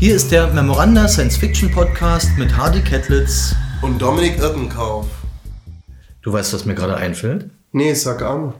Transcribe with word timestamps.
Hier 0.00 0.14
ist 0.14 0.30
der 0.30 0.46
Memoranda 0.52 1.08
Science 1.08 1.36
Fiction 1.36 1.72
Podcast 1.72 2.28
mit 2.38 2.56
Hardy 2.56 2.82
Kettlitz 2.82 3.56
und 3.82 4.00
Dominik 4.00 4.38
Irkenkauf. 4.38 5.08
Du 6.22 6.32
weißt, 6.32 6.52
was 6.52 6.64
mir 6.64 6.76
gerade 6.76 6.96
einfällt? 6.96 7.50
Nee, 7.72 7.94
sag 7.94 8.22
an. 8.22 8.54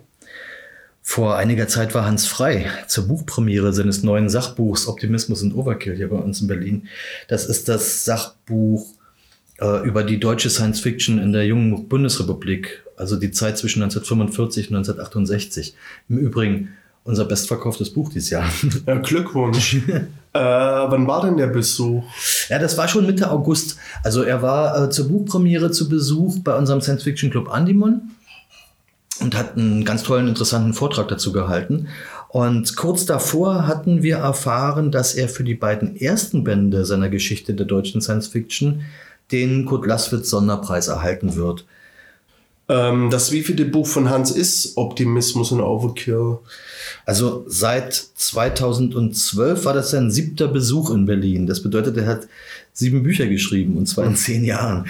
Vor 1.01 1.37
einiger 1.37 1.69
Zeit 1.69 1.95
war 1.95 2.04
Hans 2.04 2.27
Frei 2.27 2.69
zur 2.88 3.06
Buchpremiere 3.06 3.72
seines 3.72 4.03
neuen 4.03 4.29
Sachbuchs 4.29 4.88
Optimismus 4.88 5.43
und 5.43 5.54
Overkill 5.54 5.95
hier 5.95 6.11
bei 6.11 6.16
uns 6.16 6.41
in 6.41 6.48
Berlin. 6.48 6.88
Das 7.29 7.46
ist 7.46 7.68
das 7.68 8.05
Sachbuch 8.05 8.89
äh, 9.61 9.86
über 9.86 10.02
die 10.02 10.18
deutsche 10.18 10.50
Science 10.50 10.80
Fiction 10.80 11.20
in 11.20 11.32
der 11.32 11.46
jungen 11.46 11.89
Bundesrepublik, 11.89 12.82
also 12.96 13.14
die 13.14 13.30
Zeit 13.30 13.59
zwischen 13.59 13.80
1945 13.84 14.70
und 14.70 14.79
1968. 14.79 15.77
Im 16.09 16.18
Übrigen 16.18 16.70
unser 17.09 17.25
bestverkauftes 17.25 17.90
Buch 17.90 18.11
dieses 18.11 18.30
Jahr. 18.30 18.45
Ja, 18.86 18.96
Glückwunsch. 18.96 19.74
äh, 19.88 20.09
wann 20.34 21.06
war 21.06 21.23
denn 21.23 21.38
der 21.38 21.46
Besuch? 21.46 22.05
Ja, 22.50 22.59
das 22.59 22.77
war 22.77 22.87
schon 22.87 23.06
Mitte 23.06 23.30
August. 23.30 23.78
Also 24.05 24.23
er 24.23 24.42
war 24.42 24.84
äh, 24.84 24.91
zur 24.91 25.09
Buchpremiere 25.09 25.70
zu 25.70 25.88
Besuch 25.88 26.38
bei 26.41 26.55
unserem 26.55 26.83
Science 26.83 27.05
Fiction 27.05 27.30
Club 27.30 27.48
Andimon 27.50 28.10
und 29.20 29.36
hat 29.36 29.56
einen 29.56 29.86
ganz 29.86 30.02
tollen, 30.02 30.28
interessanten 30.28 30.74
Vortrag 30.74 31.09
dazu 31.09 31.33
gehalten. 31.33 31.88
Und 32.28 32.77
kurz 32.77 33.06
davor 33.06 33.66
hatten 33.66 34.02
wir 34.02 34.19
erfahren, 34.19 34.91
dass 34.92 35.14
er 35.14 35.30
für 35.30 35.45
die 35.45 35.55
beiden 35.55 35.97
ersten 35.97 36.45
Bände 36.45 36.84
seiner 36.84 37.09
Geschichte 37.09 37.55
der 37.55 37.64
deutschen 37.64 38.02
Science 38.02 38.28
Fiction 38.28 38.83
den 39.33 39.64
Kurt 39.64 39.86
Laswitz 39.86 40.28
Sonderpreis 40.28 40.88
erhalten 40.88 41.36
wird. 41.36 41.64
Ähm, 42.68 43.08
das 43.10 43.32
wievielte 43.32 43.64
Buch 43.64 43.86
von 43.86 44.10
Hans 44.10 44.30
ist 44.30 44.77
Optimismus 44.77 45.52
und 45.52 45.60
Overkill? 45.60 46.38
Also 47.06 47.44
seit 47.48 47.94
2012 47.94 49.64
war 49.64 49.72
das 49.72 49.91
sein 49.91 50.10
siebter 50.10 50.48
Besuch 50.48 50.91
in 50.91 51.06
Berlin. 51.06 51.46
Das 51.46 51.62
bedeutet, 51.62 51.96
er 51.96 52.06
hat 52.06 52.28
sieben 52.74 53.02
Bücher 53.02 53.27
geschrieben 53.27 53.77
und 53.77 53.86
zwar 53.86 54.05
in 54.06 54.16
zehn 54.16 54.44
Jahren. 54.44 54.86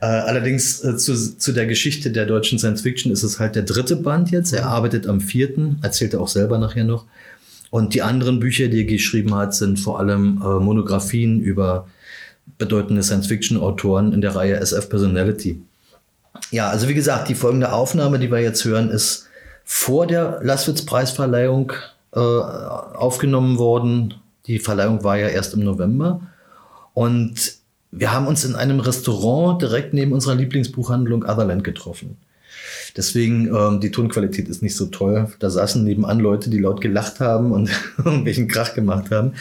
Äh, 0.00 0.06
allerdings 0.06 0.82
äh, 0.84 0.96
zu, 0.96 1.14
zu 1.14 1.52
der 1.52 1.66
Geschichte 1.66 2.10
der 2.10 2.26
deutschen 2.26 2.58
Science 2.58 2.80
Fiction 2.80 3.12
ist 3.12 3.22
es 3.22 3.38
halt 3.38 3.56
der 3.56 3.64
dritte 3.64 3.96
Band 3.96 4.30
jetzt. 4.30 4.52
Er 4.52 4.66
arbeitet 4.66 5.06
am 5.06 5.20
vierten, 5.20 5.78
erzählt 5.82 6.14
er 6.14 6.20
auch 6.20 6.28
selber 6.28 6.58
nachher 6.58 6.84
noch. 6.84 7.06
Und 7.70 7.94
die 7.94 8.02
anderen 8.02 8.40
Bücher, 8.40 8.68
die 8.68 8.78
er 8.78 8.84
geschrieben 8.84 9.34
hat, 9.34 9.54
sind 9.54 9.78
vor 9.78 9.98
allem 9.98 10.40
äh, 10.42 10.60
Monographien 10.60 11.40
über 11.40 11.88
bedeutende 12.58 13.02
Science-Fiction-Autoren 13.02 14.12
in 14.12 14.20
der 14.20 14.34
Reihe 14.34 14.56
SF 14.56 14.88
Personality. 14.88 15.60
Ja, 16.50 16.68
also 16.68 16.88
wie 16.88 16.94
gesagt, 16.94 17.28
die 17.28 17.34
folgende 17.34 17.72
Aufnahme, 17.72 18.18
die 18.18 18.30
wir 18.30 18.40
jetzt 18.40 18.64
hören, 18.64 18.90
ist 18.90 19.28
vor 19.64 20.06
der 20.06 20.40
Laswitz-Preisverleihung 20.42 21.72
äh, 22.12 22.18
aufgenommen 22.18 23.58
worden. 23.58 24.14
Die 24.46 24.58
Verleihung 24.58 25.04
war 25.04 25.16
ja 25.16 25.28
erst 25.28 25.54
im 25.54 25.64
November. 25.64 26.20
Und 26.94 27.54
wir 27.92 28.12
haben 28.12 28.26
uns 28.26 28.44
in 28.44 28.54
einem 28.54 28.80
Restaurant 28.80 29.62
direkt 29.62 29.94
neben 29.94 30.12
unserer 30.12 30.34
Lieblingsbuchhandlung 30.34 31.24
Otherland 31.24 31.64
getroffen. 31.64 32.16
Deswegen, 32.96 33.54
ähm, 33.54 33.80
die 33.80 33.90
Tonqualität 33.90 34.48
ist 34.48 34.62
nicht 34.62 34.76
so 34.76 34.86
toll. 34.86 35.28
Da 35.38 35.50
saßen 35.50 35.84
nebenan 35.84 36.18
Leute, 36.18 36.50
die 36.50 36.58
laut 36.58 36.80
gelacht 36.80 37.20
haben 37.20 37.52
und 37.52 37.70
irgendwelchen 37.98 38.48
Krach 38.48 38.74
gemacht 38.74 39.10
haben. 39.10 39.34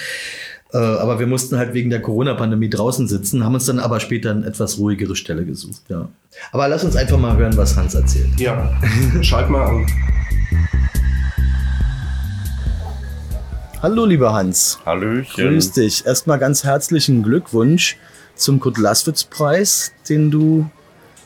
Äh, 0.72 0.78
aber 0.78 1.20
wir 1.20 1.26
mussten 1.26 1.58
halt 1.58 1.74
wegen 1.74 1.90
der 1.90 2.00
Corona-Pandemie 2.00 2.70
draußen 2.70 3.08
sitzen, 3.08 3.44
haben 3.44 3.56
uns 3.56 3.66
dann 3.66 3.80
aber 3.80 4.00
später 4.00 4.30
eine 4.32 4.46
etwas 4.46 4.78
ruhigere 4.78 5.16
Stelle 5.16 5.44
gesucht. 5.44 5.82
Ja. 5.88 6.10
Aber 6.52 6.68
lass 6.68 6.84
uns 6.84 6.96
einfach 6.96 7.18
mal 7.18 7.36
hören, 7.38 7.58
was 7.58 7.76
Hans 7.76 7.96
erzählt. 7.96 8.40
Ja, 8.40 8.80
schalt 9.22 9.50
mal 9.50 9.66
an. 9.66 9.88
Hallo, 13.82 14.06
lieber 14.06 14.34
Hans. 14.34 14.78
Hallöchen. 14.86 15.48
Grüß 15.48 15.72
dich. 15.72 16.06
Erstmal 16.06 16.38
ganz 16.38 16.64
herzlichen 16.64 17.24
Glückwunsch 17.24 17.98
zum 18.36 18.60
Kurt-Laswitz-Preis, 18.60 19.94
den 20.08 20.30
du 20.30 20.70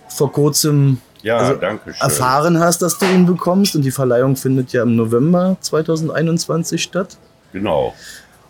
vor 0.07 0.31
kurzem 0.31 0.99
ja, 1.21 1.37
also 1.37 1.59
erfahren 1.99 2.59
hast, 2.59 2.81
dass 2.81 2.97
du 2.97 3.05
ihn 3.05 3.25
bekommst. 3.25 3.75
Und 3.75 3.81
die 3.81 3.91
Verleihung 3.91 4.37
findet 4.37 4.71
ja 4.71 4.83
im 4.83 4.95
November 4.95 5.57
2021 5.59 6.81
statt. 6.81 7.17
Genau. 7.51 7.93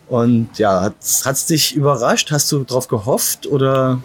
Und 0.07 0.59
ja, 0.59 0.81
hat 0.81 0.93
es 0.99 1.45
dich 1.45 1.75
überrascht? 1.75 2.31
Hast 2.31 2.51
du 2.51 2.63
darauf 2.63 2.87
gehofft 2.87 3.47
oder 3.47 4.01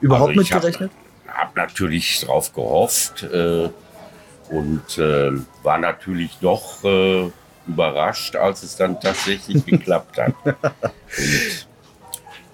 überhaupt 0.00 0.30
also 0.30 0.40
mitgerechnet? 0.40 0.90
Ich 1.24 1.30
habe 1.30 1.48
hab 1.48 1.56
natürlich 1.56 2.20
darauf 2.20 2.52
gehofft 2.52 3.22
äh, 3.22 3.70
und 4.50 4.98
äh, 4.98 5.30
war 5.62 5.78
natürlich 5.78 6.36
doch 6.40 6.82
äh, 6.84 7.30
überrascht, 7.66 8.36
als 8.36 8.62
es 8.62 8.76
dann 8.76 9.00
tatsächlich 9.00 9.64
geklappt 9.66 10.18
hat. 10.18 10.34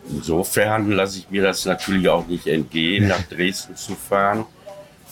Und 0.05 0.19
insofern 0.19 0.91
lasse 0.93 1.19
ich 1.19 1.31
mir 1.31 1.43
das 1.43 1.65
natürlich 1.65 2.09
auch 2.09 2.27
nicht 2.27 2.47
entgehen, 2.47 3.09
nach 3.09 3.23
Dresden 3.31 3.75
zu 3.77 3.95
fahren. 3.95 4.45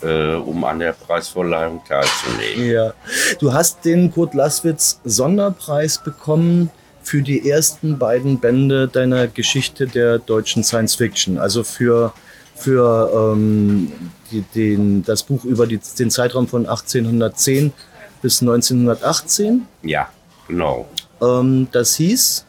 Äh, 0.02 0.34
um 0.34 0.64
an 0.64 0.80
der 0.80 0.92
Preisverleihung 0.92 1.80
teilzunehmen. 1.88 2.70
Ja. 2.70 2.92
Du 3.38 3.52
hast 3.52 3.84
den 3.84 4.12
Kurt 4.12 4.34
Laswitz 4.34 5.00
Sonderpreis 5.04 6.02
bekommen 6.02 6.70
für 7.04 7.22
die 7.22 7.48
ersten 7.48 7.98
beiden 7.98 8.40
Bände 8.40 8.88
deiner 8.88 9.28
Geschichte 9.28 9.86
der 9.86 10.18
deutschen 10.18 10.64
Science 10.64 10.96
Fiction. 10.96 11.38
Also 11.38 11.62
für, 11.62 12.12
für 12.56 13.32
ähm, 13.32 13.92
die, 14.30 14.42
den, 14.54 15.04
das 15.04 15.22
Buch 15.22 15.44
über 15.44 15.66
die, 15.66 15.78
den 15.98 16.10
Zeitraum 16.10 16.48
von 16.48 16.66
1810 16.66 17.72
bis 18.22 18.40
1918. 18.40 19.66
Ja, 19.82 20.08
genau. 20.48 20.88
Ähm, 21.20 21.68
das 21.70 21.94
hieß 21.96 22.46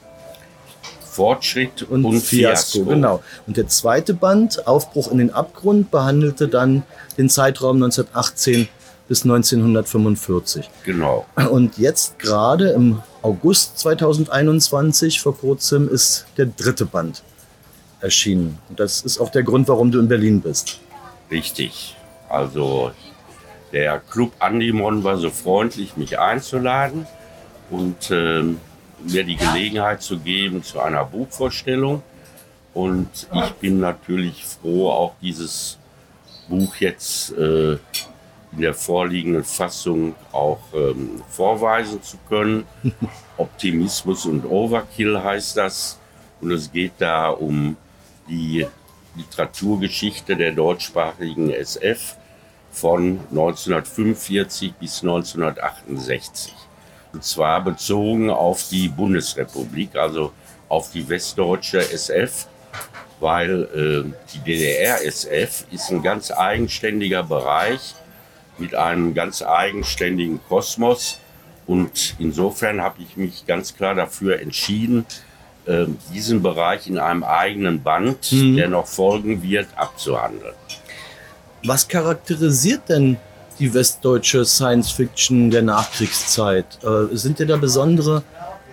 Fortschritt 1.16 1.84
und, 1.84 2.06
und 2.06 2.22
Fiasko. 2.22 2.80
Fiasko. 2.80 2.90
Genau. 2.90 3.24
Und 3.48 3.58
der 3.58 3.68
zweite 3.68 4.14
Band, 4.14 4.68
Aufbruch 4.68 5.12
in 5.12 5.18
den 5.18 5.32
Abgrund, 5.32 5.92
behandelte 5.92 6.48
dann 6.48 6.84
den 7.18 7.30
Zeitraum 7.30 7.78
1918 7.78 8.68
bis 9.08 9.24
1945. 9.24 10.70
Genau. 10.84 11.26
Und 11.52 11.78
jetzt 11.78 12.18
gerade 12.20 12.70
im 12.70 13.02
August 13.22 13.80
2021, 13.80 15.22
vor 15.22 15.38
kurzem, 15.38 15.90
ist 15.90 16.26
der 16.38 16.48
dritte 16.48 16.86
Band 16.86 17.24
erschienen. 18.02 18.58
Und 18.70 18.80
das 18.80 19.02
ist 19.02 19.20
auch 19.20 19.30
der 19.30 19.44
Grund, 19.44 19.68
warum 19.68 19.92
du 19.92 20.00
in 20.00 20.08
Berlin 20.08 20.42
bist. 20.42 20.80
Richtig. 21.30 21.96
Also 22.30 22.92
der 23.72 24.00
Club 24.00 24.32
Andimon 24.40 25.04
war 25.04 25.18
so 25.18 25.30
freundlich, 25.30 25.98
mich 25.98 26.18
einzuladen 26.20 27.06
und 27.70 28.12
äh, 28.12 28.44
mir 29.04 29.24
die 29.24 29.36
Gelegenheit 29.36 30.02
zu 30.02 30.20
geben 30.20 30.64
zu 30.64 30.80
einer 30.80 31.04
Buchvorstellung. 31.04 32.02
Und 32.74 33.10
ich 33.32 33.52
bin 33.54 33.80
natürlich 33.80 34.44
froh, 34.46 34.90
auch 34.90 35.14
dieses 35.22 35.78
Buch 36.50 36.76
jetzt 36.78 37.32
äh, 37.38 37.78
in 38.56 38.62
der 38.62 38.74
vorliegenden 38.74 39.44
Fassung 39.44 40.16
auch 40.32 40.60
ähm, 40.74 41.22
vorweisen 41.30 42.02
zu 42.02 42.18
können. 42.30 42.66
Optimismus 43.38 44.26
und 44.26 44.46
Overkill 44.46 45.22
heißt 45.22 45.58
das. 45.58 46.00
Und 46.42 46.52
es 46.52 46.72
geht 46.72 46.94
da 47.00 47.30
um 47.30 47.76
die 48.30 48.66
Literaturgeschichte 49.16 50.36
der 50.36 50.52
deutschsprachigen 50.52 51.52
SF 51.52 52.16
von 52.72 53.20
1945 53.30 54.74
bis 54.74 55.02
1968. 55.02 56.54
Und 57.14 57.24
zwar 57.24 57.64
bezogen 57.64 58.30
auf 58.30 58.68
die 58.70 58.90
Bundesrepublik, 58.90 59.96
also 59.96 60.34
auf 60.68 60.92
die 60.92 61.08
westdeutsche 61.08 61.80
SF, 61.80 62.48
weil 63.20 63.64
äh, 63.64 64.12
die 64.34 64.40
DDR-SF 64.40 65.66
ist 65.72 65.90
ein 65.92 66.04
ganz 66.04 66.32
eigenständiger 66.32 67.24
Bereich 67.24 67.96
mit 68.60 68.76
einem 68.76 69.14
ganz 69.14 69.42
eigenständigen 69.42 70.40
Kosmos. 70.48 71.20
Und 71.68 72.16
insofern 72.20 72.82
habe 72.82 73.02
ich 73.02 73.18
mich 73.18 73.46
ganz 73.46 73.76
klar 73.76 73.96
dafür 73.96 74.40
entschieden, 74.40 75.06
äh, 75.66 75.86
diesen 76.14 76.44
Bereich 76.44 76.88
in 76.88 77.00
einem 77.00 77.24
eigenen 77.24 77.82
Band, 77.82 78.32
mhm. 78.32 78.56
der 78.56 78.70
noch 78.70 78.88
folgen 78.88 79.42
wird, 79.42 79.68
abzuhandeln. 79.76 80.54
Was 81.64 81.88
charakterisiert 81.88 82.90
denn 82.90 83.18
die 83.58 83.74
westdeutsche 83.74 84.46
Science 84.46 84.92
Fiction 84.92 85.50
der 85.50 85.64
Nachkriegszeit? 85.64 86.66
Äh, 86.84 87.16
sind 87.16 87.40
dir 87.40 87.48
da 87.48 87.58
besondere 87.58 88.22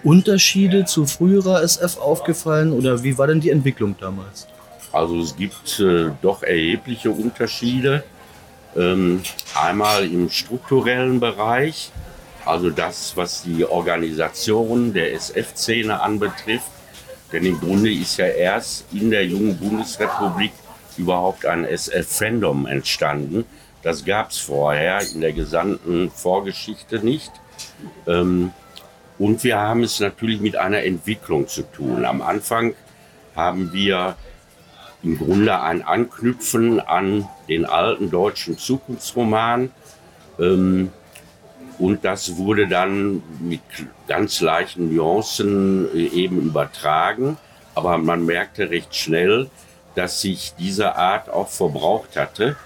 Unterschiede 0.05 0.85
zu 0.85 1.07
früherer 1.07 1.63
SF 1.63 1.97
aufgefallen 1.99 2.73
oder 2.73 3.03
wie 3.03 3.17
war 3.17 3.27
denn 3.27 3.41
die 3.41 3.51
Entwicklung 3.51 3.95
damals? 3.99 4.47
Also 4.93 5.21
es 5.21 5.35
gibt 5.35 5.81
äh, 5.81 6.11
doch 6.21 6.43
erhebliche 6.43 7.11
Unterschiede. 7.11 8.05
Ähm, 8.77 9.23
einmal 9.55 10.07
im 10.07 10.31
strukturellen 10.31 11.21
Bereich, 11.21 11.91
also 12.45 12.71
das, 12.71 13.17
was 13.17 13.43
die 13.43 13.65
Organisation 13.65 14.93
der 14.93 15.13
SF-Szene 15.15 16.01
anbetrifft. 16.01 16.71
Denn 17.33 17.47
im 17.47 17.61
Grunde 17.61 17.93
ist 17.93 18.19
ja 18.19 18.27
erst 18.27 18.87
in 18.93 19.11
der 19.11 19.27
jungen 19.27 19.57
Bundesrepublik 19.59 20.53
überhaupt 20.97 21.47
ein 21.47 21.65
SF-Fandom 21.65 22.67
entstanden. 22.67 23.45
Das 23.83 24.05
gab 24.05 24.31
es 24.31 24.39
vorher 24.39 25.01
in 25.15 25.21
der 25.21 25.33
gesamten 25.33 26.11
Vorgeschichte 26.11 26.99
nicht. 26.99 27.33
Ähm, 28.07 28.53
und 29.19 29.45
wir 29.45 29.59
haben 29.59 29.83
es 29.83 30.01
natürlich 30.01 30.41
mit 30.41 30.57
einer 30.57 30.83
Entwicklung 30.83 31.49
zu 31.49 31.63
tun. 31.63 32.05
Am 32.05 32.23
Anfang 32.23 32.75
haben 33.35 33.73
wir 33.73 34.17
im 35.03 35.19
Grunde 35.19 35.61
ein 35.61 35.83
Anknüpfen 35.83 36.81
an 36.81 37.29
den 37.53 37.65
alten 37.65 38.11
deutschen 38.11 38.59
Zukunftsroman. 38.59 39.71
Ähm, 40.39 40.91
und 41.79 42.05
das 42.05 42.37
wurde 42.37 42.69
dann 42.69 43.23
mit 43.41 43.61
ganz 44.07 44.41
leichten 44.41 44.95
Nuancen 44.95 45.89
äh, 45.95 46.07
eben 46.09 46.41
übertragen. 46.41 47.37
Aber 47.75 47.99
man 47.99 48.27
merkte 48.27 48.71
recht 48.71 48.95
schnell, 48.95 49.49
dass 49.95 50.21
sich 50.21 50.55
diese 50.59 50.97
Art 50.97 51.31
auch 51.31 51.49
verbraucht 51.49 52.17
hatte. 52.17 52.57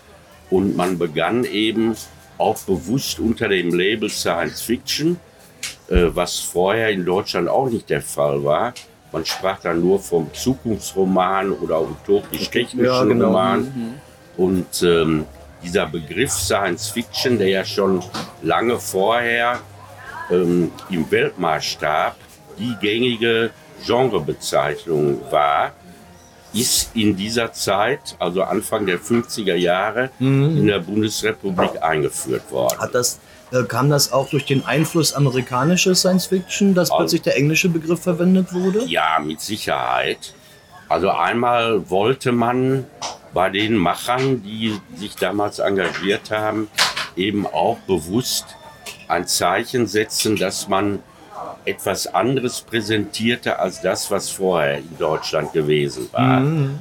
Und 0.51 0.77
man 0.77 0.99
begann 0.99 1.45
eben 1.45 1.97
auch 2.39 2.59
bewusst 2.61 3.19
unter 3.19 3.49
dem 3.49 3.75
Label 3.75 4.09
Science 4.09 4.63
Fiction, 4.63 5.19
äh, 5.89 6.07
was 6.09 6.39
vorher 6.39 6.91
in 6.91 7.05
Deutschland 7.05 7.49
auch 7.49 7.69
nicht 7.69 7.91
der 7.91 8.03
Fall 8.03 8.45
war. 8.45 8.75
Man 9.13 9.25
sprach 9.25 9.61
dann 9.61 9.81
nur 9.81 9.99
vom 9.99 10.33
Zukunftsroman 10.35 11.53
oder 11.53 11.81
utopisch-technischen 11.81 12.85
ja, 12.85 13.05
genau. 13.05 13.29
Roman. 13.29 14.01
Und 14.37 14.83
ähm, 14.83 15.25
dieser 15.63 15.87
Begriff 15.87 16.33
Science 16.33 16.89
Fiction, 16.91 17.39
der 17.39 17.49
ja 17.49 17.65
schon 17.65 18.03
lange 18.43 18.79
vorher 18.79 19.61
ähm, 20.31 20.71
im 20.91 21.11
Weltmaßstab 21.11 22.17
die 22.59 22.75
gängige 22.81 23.51
Genrebezeichnung 23.85 25.21
war, 25.31 25.73
ist 26.53 26.91
in 26.95 27.17
dieser 27.17 27.53
Zeit, 27.53 28.17
also 28.19 28.43
Anfang 28.43 28.87
der 28.87 28.99
50er 28.99 29.55
Jahre, 29.55 30.11
mhm. 30.19 30.57
in 30.57 30.67
der 30.67 30.79
Bundesrepublik 30.79 31.83
eingeführt 31.83 32.51
worden. 32.51 32.79
Hat 32.79 32.95
das, 32.95 33.21
äh, 33.53 33.63
kam 33.65 33.91
das 33.91 34.13
auch 34.13 34.31
durch 34.31 34.47
den 34.47 34.65
Einfluss 34.65 35.13
amerikanischer 35.13 35.95
Science 35.95 36.27
Fiction, 36.27 36.75
dass 36.75 36.91
also, 36.91 37.01
plötzlich 37.01 37.23
der 37.23 37.37
englische 37.37 37.69
Begriff 37.69 38.01
verwendet 38.01 38.53
wurde? 38.55 38.85
Ja, 38.87 39.19
mit 39.23 39.41
Sicherheit. 39.41 40.35
Also 40.89 41.11
einmal 41.11 41.91
wollte 41.91 42.33
man 42.33 42.85
bei 43.33 43.51
den 43.51 43.77
Machern, 43.77 44.43
die 44.43 44.79
sich 44.95 45.17
damals 45.17 45.59
engagiert 45.59 46.31
haben, 46.31 46.69
eben 47.17 47.47
auch 47.47 47.79
bewusst 47.87 48.57
ein 49.09 49.27
Zeichen 49.27 49.87
setzen, 49.87 50.37
dass 50.37 50.69
man 50.69 51.01
etwas 51.65 52.07
anderes 52.07 52.61
präsentierte 52.61 53.59
als 53.59 53.81
das, 53.83 54.11
was 54.11 54.31
vorher 54.31 54.79
in 54.79 54.99
Deutschland 54.99 55.53
gewesen 55.53 56.09
war. 56.13 56.41
Mhm. 56.41 56.79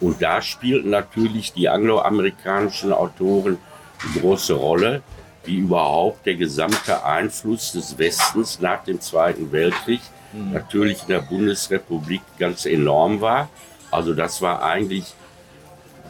Und 0.00 0.22
da 0.22 0.40
spielten 0.40 0.90
natürlich 0.90 1.52
die 1.52 1.68
angloamerikanischen 1.68 2.92
Autoren 2.92 3.58
eine 4.00 4.20
große 4.20 4.54
Rolle, 4.54 5.02
wie 5.44 5.56
überhaupt 5.56 6.24
der 6.26 6.34
gesamte 6.34 7.04
Einfluss 7.04 7.72
des 7.72 7.98
Westens 7.98 8.60
nach 8.60 8.84
dem 8.84 9.00
Zweiten 9.00 9.50
Weltkrieg 9.50 10.00
mhm. 10.32 10.52
natürlich 10.52 11.02
in 11.02 11.08
der 11.08 11.20
Bundesrepublik 11.20 12.22
ganz 12.38 12.64
enorm 12.64 13.20
war. 13.20 13.48
Also 13.90 14.14
das 14.14 14.40
war 14.40 14.62
eigentlich 14.62 15.14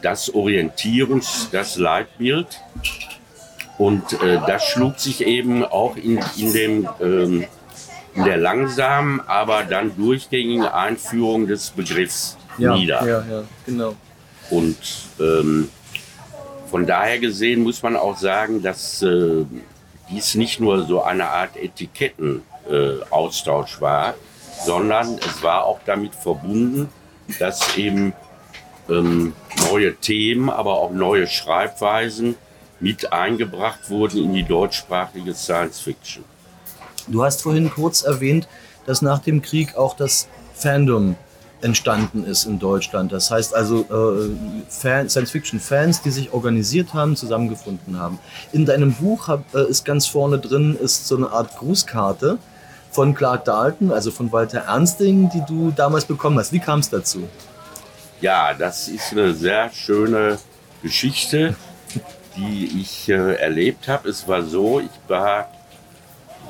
das 0.01 0.33
Orientierungs-, 0.33 1.49
das 1.51 1.77
Leitbild. 1.77 2.47
Und 3.77 4.21
äh, 4.21 4.39
das 4.45 4.65
schlug 4.65 4.99
sich 4.99 5.25
eben 5.25 5.63
auch 5.63 5.95
in, 5.95 6.19
in 6.37 6.53
dem 6.53 6.89
ähm, 7.01 7.45
in 8.15 8.23
der 8.25 8.37
langsamen, 8.37 9.21
aber 9.27 9.63
dann 9.63 9.95
durchgängigen 9.95 10.65
Einführung 10.65 11.45
des 11.47 11.69
Begriffs 11.69 12.37
ja, 12.57 12.75
nieder. 12.75 13.05
Ja, 13.05 13.23
ja, 13.29 13.43
genau. 13.65 13.95
Und 14.49 14.77
ähm, 15.19 15.69
von 16.69 16.85
daher 16.85 17.19
gesehen 17.19 17.63
muss 17.63 17.81
man 17.81 17.95
auch 17.95 18.17
sagen, 18.17 18.61
dass 18.61 19.01
äh, 19.01 19.45
dies 20.09 20.35
nicht 20.35 20.59
nur 20.59 20.85
so 20.85 21.01
eine 21.03 21.27
Art 21.27 21.55
Etikettenaustausch 21.55 23.77
äh, 23.77 23.81
war, 23.81 24.15
sondern 24.65 25.17
es 25.17 25.41
war 25.41 25.63
auch 25.65 25.79
damit 25.85 26.13
verbunden, 26.15 26.89
dass 27.39 27.77
eben 27.77 28.11
ähm, 28.89 29.33
neue 29.69 29.95
Themen, 29.95 30.49
aber 30.49 30.77
auch 30.77 30.91
neue 30.91 31.27
Schreibweisen 31.27 32.35
mit 32.79 33.11
eingebracht 33.11 33.89
wurden 33.89 34.23
in 34.23 34.33
die 34.33 34.43
deutschsprachige 34.43 35.33
Science 35.33 35.79
Fiction. 35.79 36.23
Du 37.07 37.23
hast 37.23 37.41
vorhin 37.41 37.71
kurz 37.71 38.03
erwähnt, 38.03 38.47
dass 38.85 39.01
nach 39.01 39.19
dem 39.19 39.41
Krieg 39.41 39.75
auch 39.75 39.95
das 39.95 40.27
Fandom 40.53 41.15
entstanden 41.61 42.23
ist 42.23 42.45
in 42.45 42.59
Deutschland. 42.59 43.11
Das 43.11 43.31
heißt 43.31 43.53
also 43.53 43.81
äh, 43.81 44.69
Science-Fiction-Fans, 44.69 46.01
die 46.01 46.11
sich 46.11 46.31
organisiert 46.31 46.93
haben, 46.93 47.15
zusammengefunden 47.15 47.99
haben. 47.99 48.19
In 48.53 48.65
deinem 48.65 48.93
Buch 48.93 49.27
hab, 49.27 49.53
äh, 49.53 49.67
ist 49.69 49.83
ganz 49.85 50.07
vorne 50.07 50.39
drin 50.39 50.77
ist 50.81 51.07
so 51.07 51.17
eine 51.17 51.29
Art 51.31 51.57
Grußkarte 51.57 52.37
von 52.91 53.13
Clark 53.13 53.45
Dalton, 53.45 53.91
also 53.91 54.09
von 54.09 54.31
Walter 54.31 54.59
Ernsting, 54.59 55.29
die 55.33 55.43
du 55.47 55.71
damals 55.71 56.05
bekommen 56.05 56.39
hast. 56.39 56.53
Wie 56.53 56.59
kam 56.59 56.79
es 56.79 56.89
dazu? 56.89 57.27
Ja, 58.21 58.53
das 58.53 58.87
ist 58.87 59.13
eine 59.13 59.33
sehr 59.33 59.69
schöne 59.71 60.39
Geschichte, 60.83 61.55
die 62.35 62.81
ich 62.81 63.09
äh, 63.09 63.35
erlebt 63.35 63.87
habe. 63.87 64.09
Es 64.09 64.27
war 64.27 64.43
so, 64.43 64.79
ich 64.81 64.89
war 65.07 65.49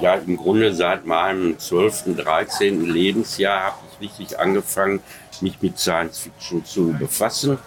ja 0.02 0.16
im 0.16 0.38
Grunde 0.38 0.74
seit 0.74 1.06
meinem 1.06 1.60
12., 1.60 2.16
13. 2.18 2.86
Lebensjahr 2.86 3.66
habe 3.66 3.78
ich 3.92 4.10
richtig 4.10 4.40
angefangen, 4.40 5.02
mich 5.42 5.62
mit 5.62 5.78
Science 5.78 6.20
Fiction 6.20 6.66
zu 6.66 6.94
befassen. 6.98 7.58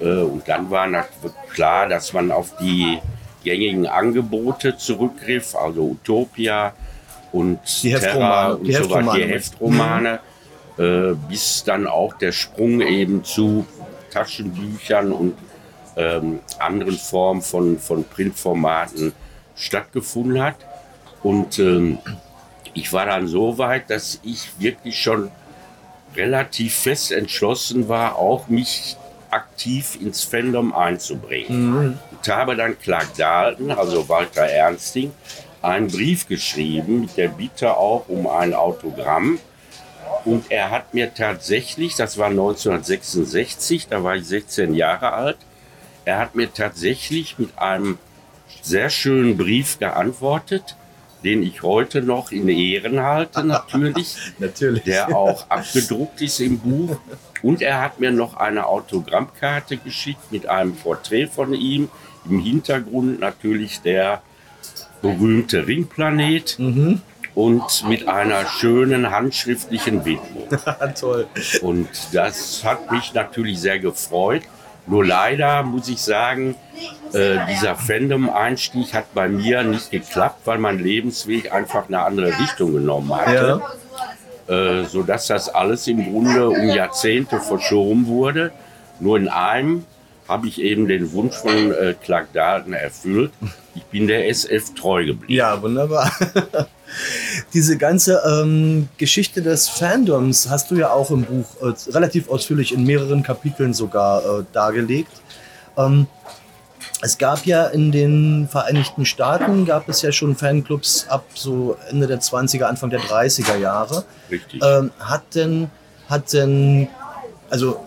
Äh, 0.00 0.22
und 0.22 0.48
dann 0.48 0.70
war 0.70 0.88
klar, 1.52 1.88
dass 1.88 2.12
man 2.12 2.30
auf 2.32 2.56
die 2.56 2.98
gängigen 3.44 3.86
Angebote 3.86 4.76
zurückgriff, 4.76 5.54
also 5.54 5.82
Utopia 5.82 6.72
und 7.32 7.60
die 7.82 7.94
Terra 7.94 8.52
und 8.52 8.64
die 8.64 8.72
so 8.72 8.90
weiter, 8.90 9.14
die 9.14 9.24
Heftromane, 9.24 10.20
äh, 10.78 11.14
bis 11.28 11.64
dann 11.64 11.86
auch 11.86 12.14
der 12.14 12.32
Sprung 12.32 12.80
eben 12.80 13.24
zu 13.24 13.66
Taschenbüchern 14.10 15.12
und 15.12 15.34
ähm, 15.96 16.40
anderen 16.58 16.96
Formen 16.96 17.42
von, 17.42 17.78
von 17.78 18.04
Printformaten 18.04 19.12
stattgefunden 19.54 20.42
hat. 20.42 20.56
Und 21.22 21.58
ähm, 21.58 21.98
ich 22.74 22.92
war 22.92 23.06
dann 23.06 23.26
so 23.26 23.58
weit, 23.58 23.90
dass 23.90 24.20
ich 24.22 24.48
wirklich 24.58 25.00
schon 25.00 25.30
relativ 26.14 26.74
fest 26.74 27.12
entschlossen 27.12 27.88
war, 27.88 28.16
auch 28.16 28.48
mich 28.48 28.96
aktiv 29.30 29.98
ins 30.00 30.22
Fandom 30.22 30.74
einzubringen. 30.74 31.70
Mhm. 31.70 31.98
Und 32.10 32.28
habe 32.28 32.56
dann 32.56 32.78
Clark 32.78 33.14
Dalton, 33.16 33.70
also 33.70 34.08
Walter 34.08 34.42
Ernsting, 34.42 35.12
einen 35.62 35.88
Brief 35.88 36.26
geschrieben 36.26 37.00
mit 37.00 37.16
der 37.16 37.28
Bitte 37.28 37.76
auch 37.76 38.08
um 38.08 38.26
ein 38.26 38.54
Autogramm. 38.54 39.38
Und 40.26 40.50
er 40.50 40.72
hat 40.72 40.92
mir 40.92 41.14
tatsächlich, 41.14 41.94
das 41.94 42.18
war 42.18 42.26
1966, 42.26 43.86
da 43.86 44.02
war 44.02 44.16
ich 44.16 44.24
16 44.24 44.74
Jahre 44.74 45.12
alt, 45.12 45.38
er 46.04 46.18
hat 46.18 46.34
mir 46.34 46.52
tatsächlich 46.52 47.38
mit 47.38 47.56
einem 47.58 47.98
sehr 48.60 48.90
schönen 48.90 49.36
Brief 49.36 49.78
geantwortet, 49.78 50.74
den 51.22 51.44
ich 51.44 51.62
heute 51.62 52.02
noch 52.02 52.32
in 52.32 52.48
Ehren 52.48 53.00
halte, 53.00 53.44
natürlich. 53.44 54.16
natürlich. 54.38 54.82
Der 54.82 55.16
auch 55.16 55.48
abgedruckt 55.48 56.20
ist 56.20 56.40
im 56.40 56.58
Buch. 56.58 56.96
Und 57.42 57.62
er 57.62 57.80
hat 57.80 58.00
mir 58.00 58.10
noch 58.10 58.36
eine 58.36 58.66
Autogrammkarte 58.66 59.76
geschickt 59.76 60.32
mit 60.32 60.48
einem 60.48 60.74
Porträt 60.74 61.28
von 61.28 61.54
ihm. 61.54 61.88
Im 62.28 62.40
Hintergrund 62.40 63.20
natürlich 63.20 63.80
der 63.80 64.22
berühmte 65.02 65.68
Ringplanet. 65.68 66.58
Mhm. 66.58 67.00
Und 67.36 67.86
mit 67.86 68.08
einer 68.08 68.46
schönen 68.46 69.10
handschriftlichen 69.10 70.04
Widmung. 70.04 70.48
Toll. 70.98 71.28
Und 71.60 71.88
das 72.12 72.64
hat 72.64 72.90
mich 72.90 73.14
natürlich 73.14 73.60
sehr 73.60 73.78
gefreut. 73.78 74.42
Nur 74.86 75.04
leider 75.04 75.62
muss 75.62 75.88
ich 75.88 76.00
sagen, 76.00 76.56
äh, 77.12 77.36
dieser 77.50 77.76
Fandom-Einstieg 77.76 78.94
hat 78.94 79.12
bei 79.12 79.28
mir 79.28 79.62
nicht 79.64 79.90
geklappt, 79.90 80.40
weil 80.46 80.58
mein 80.58 80.78
Lebensweg 80.78 81.52
einfach 81.52 81.88
eine 81.88 82.02
andere 82.04 82.38
Richtung 82.38 82.72
genommen 82.72 83.14
hatte. 83.14 83.60
Ja. 84.48 84.80
Äh, 84.80 84.84
sodass 84.86 85.26
das 85.26 85.48
alles 85.48 85.86
im 85.88 86.10
Grunde 86.10 86.48
um 86.48 86.68
Jahrzehnte 86.68 87.40
verschoben 87.40 88.06
wurde. 88.06 88.50
Nur 88.98 89.18
in 89.18 89.28
einem 89.28 89.84
habe 90.28 90.48
ich 90.48 90.60
eben 90.60 90.88
den 90.88 91.12
Wunsch 91.12 91.36
von 91.36 91.72
äh, 91.72 91.94
Clark 92.02 92.32
Dalton 92.32 92.72
erfüllt. 92.72 93.32
Ich 93.74 93.84
bin 93.84 94.06
der 94.06 94.28
SF 94.28 94.74
treu 94.74 95.04
geblieben. 95.04 95.32
Ja, 95.32 95.60
wunderbar. 95.60 96.10
Diese 97.54 97.76
ganze 97.76 98.22
ähm, 98.26 98.88
Geschichte 98.96 99.42
des 99.42 99.68
Fandoms 99.68 100.48
hast 100.48 100.70
du 100.70 100.76
ja 100.76 100.90
auch 100.90 101.10
im 101.10 101.24
Buch 101.24 101.46
äh, 101.60 101.90
relativ 101.90 102.28
ausführlich 102.28 102.72
in 102.72 102.84
mehreren 102.84 103.22
Kapiteln 103.22 103.74
sogar 103.74 104.40
äh, 104.40 104.44
dargelegt. 104.52 105.12
Ähm, 105.76 106.06
es 107.02 107.18
gab 107.18 107.44
ja 107.44 107.66
in 107.66 107.92
den 107.92 108.48
Vereinigten 108.50 109.04
Staaten, 109.04 109.66
gab 109.66 109.88
es 109.88 110.02
ja 110.02 110.12
schon 110.12 110.34
Fanclubs 110.34 111.06
ab 111.08 111.26
so 111.34 111.76
Ende 111.90 112.06
der 112.06 112.20
20er, 112.20 112.64
Anfang 112.64 112.90
der 112.90 113.00
30er 113.00 113.56
Jahre. 113.56 114.04
Richtig. 114.30 114.62
Ähm, 114.64 114.90
hat 114.98 115.34
denn, 115.34 115.70
hat 116.08 116.32
denn, 116.32 116.88
also 117.50 117.85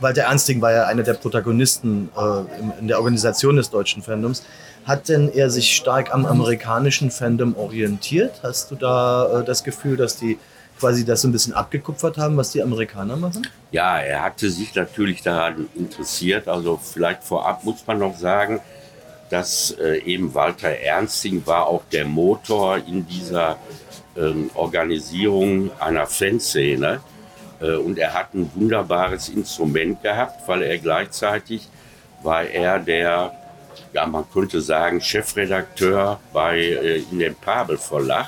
Walter 0.00 0.22
Ernsting 0.22 0.60
war 0.60 0.72
ja 0.72 0.86
einer 0.86 1.02
der 1.02 1.14
Protagonisten 1.14 2.10
äh, 2.16 2.80
in 2.80 2.88
der 2.88 2.98
Organisation 2.98 3.56
des 3.56 3.70
deutschen 3.70 4.02
Fandoms. 4.02 4.42
Hat 4.84 5.08
denn 5.08 5.32
er 5.32 5.50
sich 5.50 5.74
stark 5.74 6.12
am 6.12 6.26
amerikanischen 6.26 7.10
Fandom 7.10 7.56
orientiert? 7.56 8.40
Hast 8.42 8.70
du 8.70 8.76
da 8.76 9.40
äh, 9.40 9.44
das 9.44 9.64
Gefühl, 9.64 9.96
dass 9.96 10.16
die 10.16 10.38
quasi 10.78 11.04
das 11.04 11.22
so 11.22 11.28
ein 11.28 11.32
bisschen 11.32 11.54
abgekupfert 11.54 12.18
haben, 12.18 12.36
was 12.36 12.52
die 12.52 12.62
Amerikaner 12.62 13.16
machen? 13.16 13.46
Ja, 13.72 13.98
er 13.98 14.22
hatte 14.22 14.50
sich 14.50 14.74
natürlich 14.74 15.22
daran 15.22 15.68
interessiert. 15.74 16.48
Also 16.48 16.78
vielleicht 16.82 17.24
vorab 17.24 17.64
muss 17.64 17.86
man 17.86 17.98
noch 17.98 18.16
sagen, 18.16 18.60
dass 19.30 19.72
äh, 19.80 19.98
eben 20.04 20.34
Walter 20.34 20.68
Ernsting 20.68 21.44
war 21.46 21.66
auch 21.66 21.82
der 21.90 22.04
Motor 22.04 22.76
in 22.76 23.06
dieser 23.06 23.56
ähm, 24.16 24.50
Organisierung 24.54 25.70
einer 25.80 26.06
Fanszene. 26.06 26.94
Äh, 26.94 27.15
und 27.60 27.98
er 27.98 28.14
hat 28.14 28.34
ein 28.34 28.50
wunderbares 28.54 29.28
Instrument 29.28 30.02
gehabt, 30.02 30.46
weil 30.46 30.62
er 30.62 30.78
gleichzeitig 30.78 31.68
war 32.22 32.44
er 32.44 32.78
der, 32.78 33.32
ja 33.92 34.06
man 34.06 34.24
könnte 34.30 34.60
sagen, 34.60 35.00
Chefredakteur 35.00 36.20
bei 36.32 36.58
äh, 36.58 37.02
in 37.10 37.18
dem 37.18 37.34
Pabel 37.34 37.78
Verlag, 37.78 38.26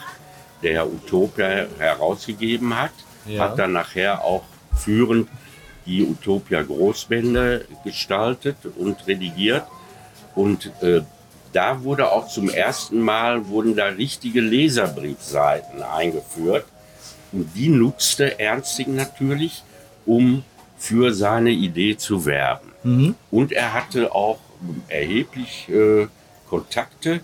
der 0.62 0.87
Utopia 0.87 1.66
herausgegeben 1.78 2.78
hat, 2.78 2.92
ja. 3.26 3.44
hat 3.44 3.58
dann 3.58 3.73
nachher 3.73 4.25
auch 4.25 4.42
führend 4.76 5.28
die 5.87 6.04
Utopia 6.04 6.62
Großbände 6.62 7.64
gestaltet 7.85 8.56
und 8.76 9.06
redigiert 9.06 9.64
und 10.35 10.73
äh, 10.82 11.02
da 11.52 11.82
wurde 11.82 12.12
auch 12.12 12.28
zum 12.28 12.49
ersten 12.50 13.00
Mal 13.00 13.49
wurden 13.49 13.75
da 13.75 13.87
richtige 13.87 14.40
Leserbriefseiten 14.40 15.82
eingeführt. 15.82 16.66
Und 17.32 17.50
die 17.54 17.68
nutzte 17.68 18.38
Ernsting 18.38 18.94
natürlich, 18.94 19.62
um 20.06 20.44
für 20.78 21.12
seine 21.12 21.50
Idee 21.50 21.97
zu 21.97 22.25
werben. 22.25 22.73
Mhm. 22.82 23.14
Und 23.30 23.52
er 23.52 23.75
hatte 23.75 24.14
auch 24.14 24.38
erheblich 24.88 25.68
äh, 25.68 26.06
Kontakte 26.49 27.20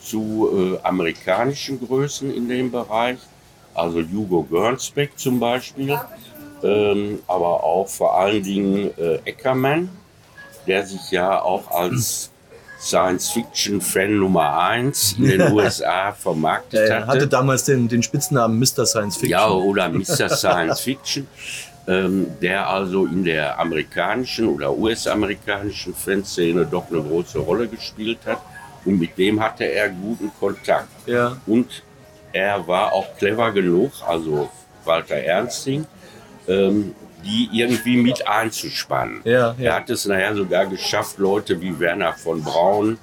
zu 0.00 0.78
äh, 0.82 0.86
amerikanischen 0.86 1.84
Größen 1.84 2.34
in 2.34 2.48
dem 2.48 2.70
Bereich, 2.70 3.18
also 3.74 4.00
Hugo 4.00 4.42
Gernsback 4.42 5.18
zum 5.18 5.40
Beispiel, 5.40 5.98
ähm, 6.62 7.20
aber 7.26 7.62
auch 7.64 7.88
vor 7.88 8.18
allen 8.18 8.42
Dingen 8.42 8.90
äh, 8.98 9.16
Eckermann, 9.24 9.88
der 10.66 10.86
sich 10.86 11.10
ja 11.10 11.40
auch 11.40 11.70
als 11.70 12.30
Science-Fiction-Fan 12.84 14.18
Nummer 14.18 14.58
1 14.68 15.14
in 15.18 15.24
den 15.24 15.40
USA 15.52 16.12
vermarktet 16.12 16.90
hatte. 16.90 16.92
Er 16.92 17.06
hatte 17.06 17.26
damals 17.26 17.64
den, 17.64 17.88
den 17.88 18.02
Spitznamen 18.02 18.58
Mr. 18.58 18.84
Science-Fiction. 18.84 19.30
Ja, 19.30 19.48
oder 19.48 19.88
Mr. 19.88 20.28
Science-Fiction, 20.28 21.26
ähm, 21.88 22.26
der 22.42 22.68
also 22.68 23.06
in 23.06 23.24
der 23.24 23.58
amerikanischen 23.58 24.48
oder 24.48 24.76
US-amerikanischen 24.76 25.94
Fanszene 25.94 26.66
doch 26.66 26.90
eine 26.90 27.00
große 27.00 27.38
Rolle 27.38 27.68
gespielt 27.68 28.18
hat. 28.26 28.40
Und 28.84 28.98
mit 28.98 29.16
dem 29.16 29.40
hatte 29.40 29.64
er 29.64 29.88
guten 29.88 30.30
Kontakt. 30.38 30.88
Ja. 31.06 31.38
Und 31.46 31.82
er 32.32 32.66
war 32.66 32.92
auch 32.92 33.16
clever 33.16 33.50
genug, 33.52 33.92
also 34.06 34.50
Walter 34.84 35.16
Ernsting, 35.16 35.86
ähm, 36.46 36.94
die 37.24 37.48
irgendwie 37.52 37.96
mit 37.96 38.26
einzuspannen. 38.26 39.20
Ja, 39.24 39.54
ja. 39.58 39.70
Er 39.70 39.74
hat 39.76 39.90
es 39.90 40.06
nachher 40.06 40.34
sogar 40.34 40.66
geschafft, 40.66 41.18
Leute 41.18 41.60
wie 41.60 41.78
Werner 41.78 42.12
von 42.12 42.42
Braun 42.42 42.98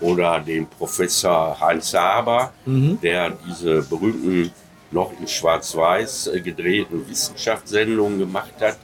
oder 0.00 0.40
den 0.40 0.66
Professor 0.66 1.58
Heinz 1.60 1.92
Haber, 1.94 2.52
mhm. 2.64 3.00
der 3.00 3.32
diese 3.46 3.82
berühmten 3.82 4.50
noch 4.90 5.12
in 5.20 5.28
Schwarz-Weiß 5.28 6.28
äh, 6.28 6.40
gedrehten 6.40 7.08
Wissenschaftssendungen 7.08 8.18
gemacht 8.18 8.54
hat, 8.60 8.78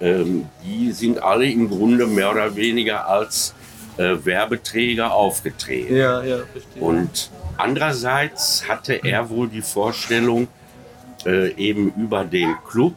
ähm, 0.00 0.46
die 0.64 0.92
sind 0.92 1.22
alle 1.22 1.46
im 1.46 1.68
Grunde 1.68 2.06
mehr 2.06 2.30
oder 2.30 2.54
weniger 2.54 3.08
als 3.08 3.54
äh, 3.96 4.16
Werbeträger 4.24 5.12
aufgetreten. 5.12 5.96
Ja, 5.96 6.22
ja, 6.22 6.38
verstehe. 6.52 6.82
Und 6.82 7.30
andererseits 7.56 8.68
hatte 8.68 8.94
er 9.04 9.28
wohl 9.30 9.48
die 9.48 9.62
Vorstellung, 9.62 10.48
äh, 11.24 11.52
eben 11.54 11.92
über 11.96 12.24
den 12.24 12.54
Club, 12.68 12.94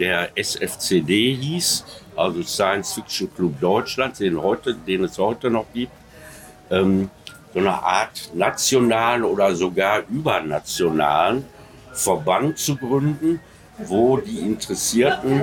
der 0.00 0.30
SFCD 0.34 1.34
hieß, 1.34 1.84
also 2.16 2.42
Science 2.42 2.94
Fiction 2.94 3.32
Club 3.34 3.60
Deutschland, 3.60 4.18
den, 4.18 4.40
heute, 4.40 4.74
den 4.74 5.04
es 5.04 5.18
heute 5.18 5.50
noch 5.50 5.66
gibt, 5.72 5.92
ähm, 6.70 7.10
so 7.52 7.60
eine 7.60 7.82
Art 7.82 8.30
nationalen 8.34 9.24
oder 9.24 9.54
sogar 9.54 10.02
übernationalen 10.08 11.44
Verband 11.92 12.58
zu 12.58 12.76
gründen, 12.76 13.40
wo 13.78 14.16
die 14.16 14.38
Interessierten 14.38 15.42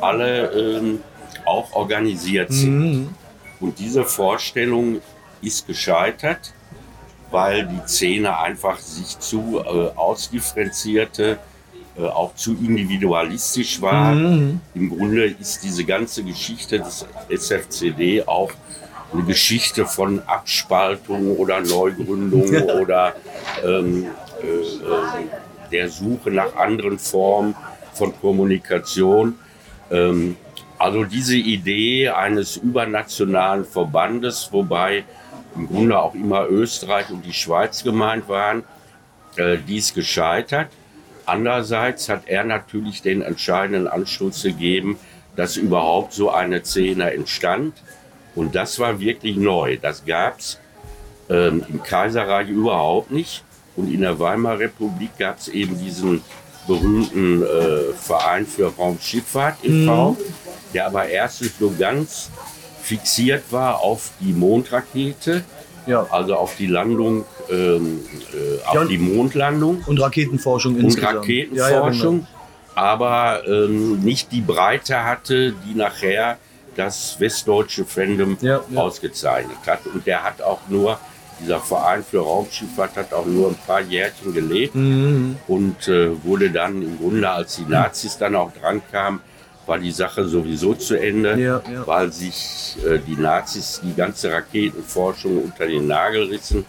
alle 0.00 0.50
ähm, 0.50 1.00
auch 1.44 1.72
organisiert 1.72 2.52
sind. 2.52 2.78
Mhm. 2.78 3.08
Und 3.60 3.78
diese 3.78 4.04
Vorstellung 4.04 5.00
ist 5.40 5.66
gescheitert, 5.66 6.52
weil 7.30 7.66
die 7.66 7.80
Szene 7.86 8.38
einfach 8.38 8.78
sich 8.78 9.18
zu 9.18 9.60
äh, 9.60 9.90
ausdifferenzierte 9.96 11.38
äh, 11.96 12.02
auch 12.02 12.34
zu 12.34 12.52
individualistisch 12.52 13.80
war. 13.80 14.14
Mhm. 14.14 14.60
Im 14.74 14.90
Grunde 14.90 15.26
ist 15.26 15.62
diese 15.62 15.84
ganze 15.84 16.24
Geschichte 16.24 16.78
des 16.78 17.06
SFCD 17.28 18.26
auch 18.26 18.50
eine 19.12 19.22
Geschichte 19.22 19.86
von 19.86 20.20
Abspaltung 20.26 21.36
oder 21.36 21.60
Neugründung 21.60 22.52
ja. 22.52 22.64
oder 22.74 23.14
ähm, 23.64 24.06
äh, 24.42 24.46
äh, 24.46 25.70
der 25.70 25.88
Suche 25.88 26.30
nach 26.30 26.56
anderen 26.56 26.98
Formen 26.98 27.54
von 27.92 28.12
Kommunikation. 28.20 29.38
Ähm, 29.90 30.36
also 30.78 31.04
diese 31.04 31.36
Idee 31.36 32.08
eines 32.08 32.56
übernationalen 32.56 33.64
Verbandes, 33.64 34.48
wobei 34.50 35.04
im 35.54 35.68
Grunde 35.68 35.98
auch 35.98 36.14
immer 36.14 36.48
Österreich 36.48 37.10
und 37.10 37.24
die 37.24 37.32
Schweiz 37.32 37.84
gemeint 37.84 38.28
waren, 38.28 38.64
äh, 39.36 39.56
dies 39.66 39.94
gescheitert. 39.94 40.68
Andererseits 41.26 42.08
hat 42.08 42.22
er 42.26 42.44
natürlich 42.44 43.02
den 43.02 43.22
entscheidenden 43.22 43.88
Anstoß 43.88 44.42
gegeben, 44.42 44.98
dass 45.36 45.56
überhaupt 45.56 46.12
so 46.12 46.30
eine 46.30 46.64
Szene 46.64 47.12
entstand. 47.12 47.74
Und 48.34 48.54
das 48.54 48.78
war 48.78 49.00
wirklich 49.00 49.36
neu. 49.36 49.78
Das 49.80 50.04
gab 50.04 50.38
es 50.38 50.58
ähm, 51.30 51.64
im 51.68 51.82
Kaiserreich 51.82 52.48
überhaupt 52.48 53.10
nicht. 53.10 53.42
Und 53.76 53.92
in 53.92 54.02
der 54.02 54.18
Weimarer 54.18 54.60
Republik 54.60 55.18
gab 55.18 55.38
es 55.38 55.48
eben 55.48 55.78
diesen 55.78 56.22
berühmten 56.66 57.42
äh, 57.42 57.92
Verein 57.94 58.46
für 58.46 58.72
Raumschifffahrt 58.74 59.64
e.V., 59.64 60.10
mhm. 60.12 60.16
der 60.72 60.86
aber 60.86 61.06
erst 61.06 61.44
so 61.58 61.72
ganz 61.78 62.30
fixiert 62.82 63.44
war 63.50 63.80
auf 63.80 64.10
die 64.20 64.32
Mondrakete 64.32 65.44
ja. 65.86 66.06
Also 66.10 66.36
auf 66.36 66.56
die 66.56 66.66
Landung, 66.66 67.24
ähm, 67.50 68.00
äh, 68.32 68.66
auf 68.66 68.74
ja, 68.74 68.84
die 68.84 68.98
Mondlandung. 68.98 69.82
Und 69.86 70.00
Raketenforschung 70.00 70.74
und 70.74 70.80
insgesamt. 70.80 71.18
Raketenforschung, 71.18 72.20
ja, 72.20 72.26
genau. 72.26 72.26
aber 72.74 73.42
ähm, 73.46 74.00
nicht 74.00 74.32
die 74.32 74.40
Breite 74.40 75.04
hatte, 75.04 75.54
die 75.66 75.74
nachher 75.74 76.38
das 76.76 77.18
westdeutsche 77.20 77.84
Fandom 77.84 78.36
ausgezeichnet 78.74 79.58
hat. 79.66 79.86
Und 79.86 80.06
der 80.06 80.24
hat 80.24 80.42
auch 80.42 80.60
nur, 80.68 80.98
dieser 81.40 81.60
Verein 81.60 82.04
für 82.04 82.20
Raumschifffahrt 82.20 82.96
hat 82.96 83.12
auch 83.12 83.26
nur 83.26 83.48
ein 83.48 83.56
paar 83.66 83.80
Jährchen 83.80 84.32
gelebt 84.32 84.74
mhm. 84.74 85.36
und 85.48 85.88
äh, 85.88 86.10
wurde 86.24 86.50
dann 86.50 86.80
im 86.82 86.98
Grunde, 86.98 87.28
als 87.28 87.56
die 87.56 87.64
Nazis 87.64 88.18
dann 88.18 88.36
auch 88.36 88.52
dran 88.52 88.82
kamen, 88.90 89.20
war 89.66 89.78
die 89.78 89.90
Sache 89.90 90.26
sowieso 90.26 90.74
zu 90.74 90.94
Ende, 91.00 91.40
ja, 91.40 91.62
ja. 91.72 91.86
weil 91.86 92.12
sich 92.12 92.76
äh, 92.84 92.98
die 92.98 93.16
Nazis 93.16 93.80
die 93.82 93.94
ganze 93.94 94.30
Raketenforschung 94.30 95.42
unter 95.44 95.66
den 95.66 95.86
Nagel 95.86 96.24
rissen 96.24 96.64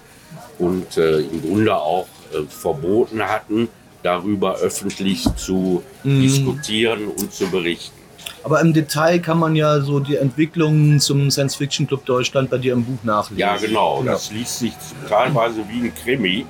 und 0.59 0.97
äh, 0.97 1.19
im 1.19 1.41
Grunde 1.41 1.75
auch 1.75 2.07
äh, 2.33 2.43
verboten 2.47 3.21
hatten, 3.21 3.67
darüber 4.03 4.55
öffentlich 4.57 5.27
zu 5.35 5.83
mhm. 6.03 6.21
diskutieren 6.21 7.07
und 7.07 7.33
zu 7.33 7.47
berichten. 7.47 8.05
Aber 8.43 8.61
im 8.61 8.73
Detail 8.73 9.19
kann 9.19 9.39
man 9.39 9.55
ja 9.55 9.81
so 9.81 9.99
die 9.99 10.17
Entwicklungen 10.17 10.99
zum 10.99 11.31
Science 11.31 11.55
Fiction 11.55 11.87
Club 11.87 12.05
Deutschland 12.05 12.49
bei 12.49 12.59
dir 12.59 12.73
im 12.73 12.83
Buch 12.83 13.03
nachlesen. 13.03 13.39
Ja, 13.39 13.57
genau. 13.57 13.99
genau. 13.99 14.11
Das 14.11 14.31
liest 14.31 14.59
sich 14.59 14.73
teilweise 15.09 15.67
wie 15.67 15.87
ein 15.87 15.95
Krimi. 15.95 16.45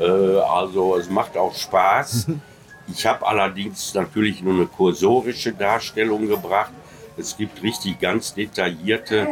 Äh, 0.00 0.04
also 0.04 0.96
es 0.96 1.08
macht 1.08 1.36
auch 1.36 1.54
Spaß. 1.54 2.26
Ich 2.92 3.06
habe 3.06 3.24
allerdings 3.24 3.94
natürlich 3.94 4.42
nur 4.42 4.54
eine 4.54 4.66
kursorische 4.66 5.52
Darstellung 5.52 6.26
gebracht. 6.26 6.72
Es 7.16 7.36
gibt 7.36 7.62
richtig 7.62 8.00
ganz 8.00 8.34
detaillierte 8.34 9.28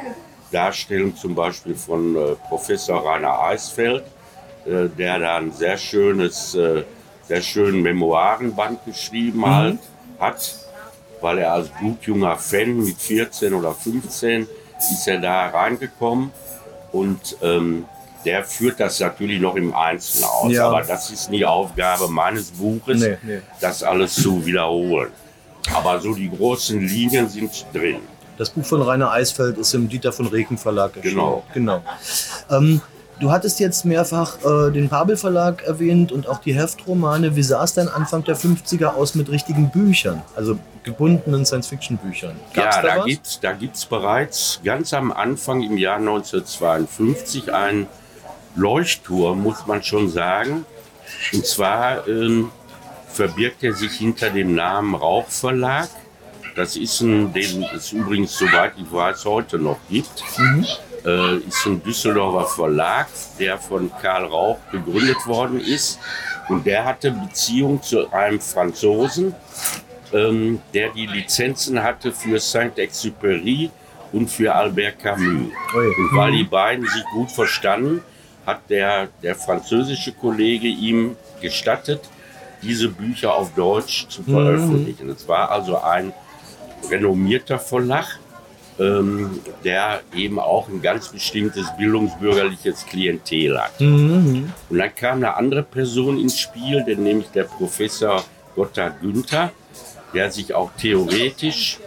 Darstellungen, 0.53 1.17
zum 1.17 1.35
Beispiel 1.35 1.75
von 1.75 2.17
äh, 2.17 2.35
Professor 2.49 3.05
Rainer 3.05 3.41
Eisfeld, 3.41 4.05
äh, 4.67 4.89
der 4.89 5.19
da 5.19 5.37
ein 5.37 5.53
sehr 5.53 5.77
schönes, 5.77 6.55
äh, 6.55 6.85
sehr 7.27 7.43
schönen 7.43 7.83
Memoirenband 7.83 8.85
geschrieben 8.85 9.41
mhm. 9.41 9.55
halt, 9.55 9.79
hat, 10.19 10.55
weil 11.21 11.39
er 11.39 11.53
als 11.53 11.69
blutjunger 11.69 12.37
Fan 12.37 12.85
mit 12.85 12.97
14 12.97 13.53
oder 13.55 13.75
15 13.75 14.47
ist 14.79 15.09
er 15.09 15.19
da 15.19 15.49
reingekommen 15.49 16.31
und 16.93 17.37
ähm, 17.43 17.85
der 18.25 18.45
führt 18.45 18.81
das 18.81 19.01
natürlich 19.01 19.41
noch 19.41 19.57
im 19.57 19.75
Einzelnen 19.75 20.25
aus. 20.25 20.53
Ja. 20.53 20.69
Aber 20.69 20.83
das 20.83 21.11
ist 21.11 21.31
nie 21.31 21.45
Aufgabe 21.45 22.09
meines 22.09 22.51
Buches, 22.51 23.01
nee, 23.01 23.17
nee. 23.23 23.41
das 23.61 23.83
alles 23.83 24.15
zu 24.15 24.45
wiederholen. 24.45 25.11
Aber 25.75 26.01
so 26.01 26.15
die 26.15 26.31
großen 26.31 26.81
Linien 26.81 27.29
sind 27.29 27.67
drin. 27.73 28.01
Das 28.39 28.51
Buch 28.51 28.65
von 28.65 28.83
Rainer 28.83 29.11
Eisfeld 29.11 29.59
ist 29.59 29.75
im 29.75 29.89
Dieter 29.89 30.13
von 30.13 30.29
Reken 30.29 30.57
Verlag 30.57 30.97
erschienen. 30.97 31.15
Genau. 31.17 31.45
genau. 31.53 31.83
Ähm, 32.51 32.81
Du 33.21 33.33
hattest 33.33 33.59
jetzt 33.59 33.85
mehrfach 33.85 34.37
äh, 34.45 34.71
den 34.71 34.89
Pabel 34.89 35.17
Verlag 35.17 35.65
erwähnt 35.65 36.13
und 36.13 36.29
auch 36.29 36.39
die 36.39 36.55
Heftromane. 36.55 37.35
Wie 37.35 37.43
sah 37.43 37.65
es 37.65 37.75
denn 37.75 37.89
Anfang 37.89 38.23
der 38.23 38.37
50er 38.37 38.95
aus 38.95 39.17
mit 39.17 39.29
richtigen 39.29 39.71
Büchern, 39.71 40.23
also 40.37 40.57
gebundenen 40.85 41.45
Science-Fiction-Büchern? 41.45 42.37
Ja, 42.55 42.81
da, 42.81 42.83
da 42.83 43.05
gibt 43.05 43.43
da 43.43 43.53
gibt's 43.55 43.87
bereits 43.87 44.61
ganz 44.63 44.95
am 44.95 45.11
Anfang 45.11 45.63
im 45.63 45.77
Jahr 45.77 45.97
1952 45.97 47.53
einen 47.53 47.89
Leuchtturm, 48.55 49.43
muss 49.43 49.67
man 49.67 49.83
schon 49.83 50.09
sagen. 50.09 50.65
Und 51.33 51.45
zwar 51.45 52.07
ähm, 52.07 52.53
verbirgt 53.09 53.65
er 53.65 53.75
sich 53.75 53.93
hinter 53.95 54.31
dem 54.31 54.55
Namen 54.55 54.95
Rauchverlag. 54.95 55.89
Das 56.59 56.75
ist 56.75 57.03
ein, 57.03 57.33
den 57.33 57.65
es 57.77 57.93
übrigens, 57.93 58.37
soweit 58.37 58.73
ich 58.77 58.93
weiß, 58.93 59.25
heute 59.27 59.61
noch 59.61 59.79
gibt. 59.89 60.25
Mhm. 60.37 60.67
Äh, 61.07 61.37
ist 61.37 61.65
ein 61.67 61.81
Düsseldorfer 61.81 62.49
Verlag, 62.49 63.07
der 63.39 63.59
von 63.59 63.93
Karl 64.03 64.25
Rauch 64.25 64.59
gegründet 64.73 65.25
worden 65.27 65.61
ist. 65.61 66.01
Und 66.49 66.67
der 66.67 66.85
hatte 66.85 67.13
Beziehung 67.13 67.81
zu 67.81 68.11
einem 68.11 68.41
Franzosen, 68.41 69.37
ähm, 70.13 70.61
der 70.75 70.89
die 70.89 71.07
Lizenzen 71.07 71.81
hatte 71.81 72.11
für 72.11 72.41
Saint-Exupéry 72.41 73.71
und 74.11 74.29
für 74.29 74.53
Albert 74.53 74.99
Camus. 74.99 75.53
Oh 75.73 75.79
und 75.79 76.17
weil 76.17 76.33
die 76.33 76.43
beiden 76.43 76.85
sich 76.87 77.05
gut 77.13 77.31
verstanden, 77.31 78.03
hat 78.45 78.69
der, 78.69 79.11
der 79.23 79.37
französische 79.37 80.11
Kollege 80.11 80.67
ihm 80.67 81.15
gestattet, 81.41 82.01
diese 82.63 82.89
Bücher 82.89 83.33
auf 83.33 83.55
Deutsch 83.55 84.09
zu 84.09 84.25
veröffentlichen. 84.25 85.09
Es 85.11 85.29
war 85.29 85.53
also 85.53 85.81
ein 85.81 86.13
renommierter 86.91 87.59
Verlag, 87.59 88.19
ähm, 88.79 89.41
der 89.65 90.01
eben 90.15 90.39
auch 90.39 90.69
ein 90.69 90.81
ganz 90.81 91.09
bestimmtes 91.09 91.67
bildungsbürgerliches 91.77 92.87
Klientel 92.87 93.61
hat. 93.61 93.81
Mhm. 93.81 94.53
Und 94.69 94.79
dann 94.79 94.95
kam 94.95 95.19
eine 95.19 95.37
andere 95.37 95.63
Person 95.63 96.19
ins 96.19 96.39
Spiel, 96.39 96.85
denn 96.85 97.03
nämlich 97.03 97.29
der 97.29 97.45
Professor 97.45 98.25
Gotthard 98.55 99.01
Günther, 99.01 99.53
der 100.15 100.31
sich 100.31 100.55
auch 100.55 100.71
theoretisch 100.79 101.79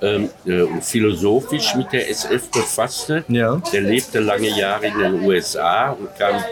ähm, 0.00 0.30
äh, 0.46 0.62
und 0.62 0.84
philosophisch 0.84 1.74
mit 1.74 1.92
der 1.92 2.08
SF 2.10 2.50
befasste. 2.50 3.24
Ja. 3.28 3.60
Der 3.72 3.80
lebte 3.80 4.20
lange 4.20 4.48
Jahre 4.48 4.86
in 4.86 4.98
den 4.98 5.24
USA 5.24 5.90
und 5.90 6.08
kam, 6.16 6.42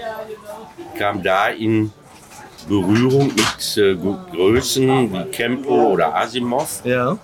kam 0.98 1.22
da 1.22 1.48
in 1.48 1.92
Berührung 2.68 3.28
mit 3.28 3.76
äh, 3.76 3.94
Größen 3.94 5.12
wie 5.12 5.24
Kempo 5.30 5.92
oder 5.92 6.16
Asimov. 6.16 6.82
Ja. 6.84 7.18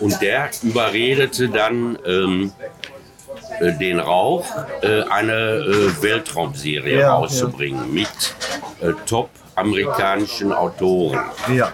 Und 0.00 0.20
der 0.20 0.50
überredete 0.62 1.48
dann 1.48 1.98
ähm, 2.06 2.52
äh, 3.60 3.72
den 3.78 3.98
Rauch, 3.98 4.46
äh, 4.82 5.02
eine 5.02 5.32
äh, 5.32 6.02
Weltraumserie 6.02 7.00
ja, 7.00 7.14
rauszubringen 7.14 7.96
ja. 7.96 8.02
mit 8.02 8.08
äh, 8.80 8.92
top 9.06 9.30
amerikanischen 9.54 10.52
Autoren. 10.52 11.20
Ja. 11.54 11.72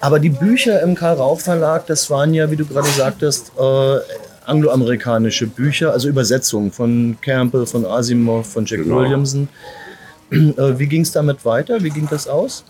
Aber 0.00 0.18
die 0.18 0.30
Bücher 0.30 0.82
im 0.82 0.94
Karl 0.94 1.16
Rauch 1.16 1.40
Verlag, 1.40 1.86
das 1.86 2.08
waren 2.10 2.32
ja, 2.34 2.50
wie 2.50 2.56
du 2.56 2.64
gerade 2.66 2.88
sagtest, 2.88 3.52
äh, 3.58 3.98
angloamerikanische 4.46 5.46
Bücher, 5.46 5.92
also 5.92 6.08
Übersetzungen 6.08 6.72
von 6.72 7.18
Campbell, 7.20 7.66
von 7.66 7.84
Asimov, 7.84 8.46
von 8.46 8.64
Jack 8.64 8.82
genau. 8.82 8.96
Williamson. 8.96 9.48
Wie 10.30 10.86
ging 10.86 11.02
es 11.02 11.12
damit 11.12 11.44
weiter? 11.44 11.82
Wie 11.82 11.90
ging 11.90 12.08
das 12.08 12.28
aus? 12.28 12.64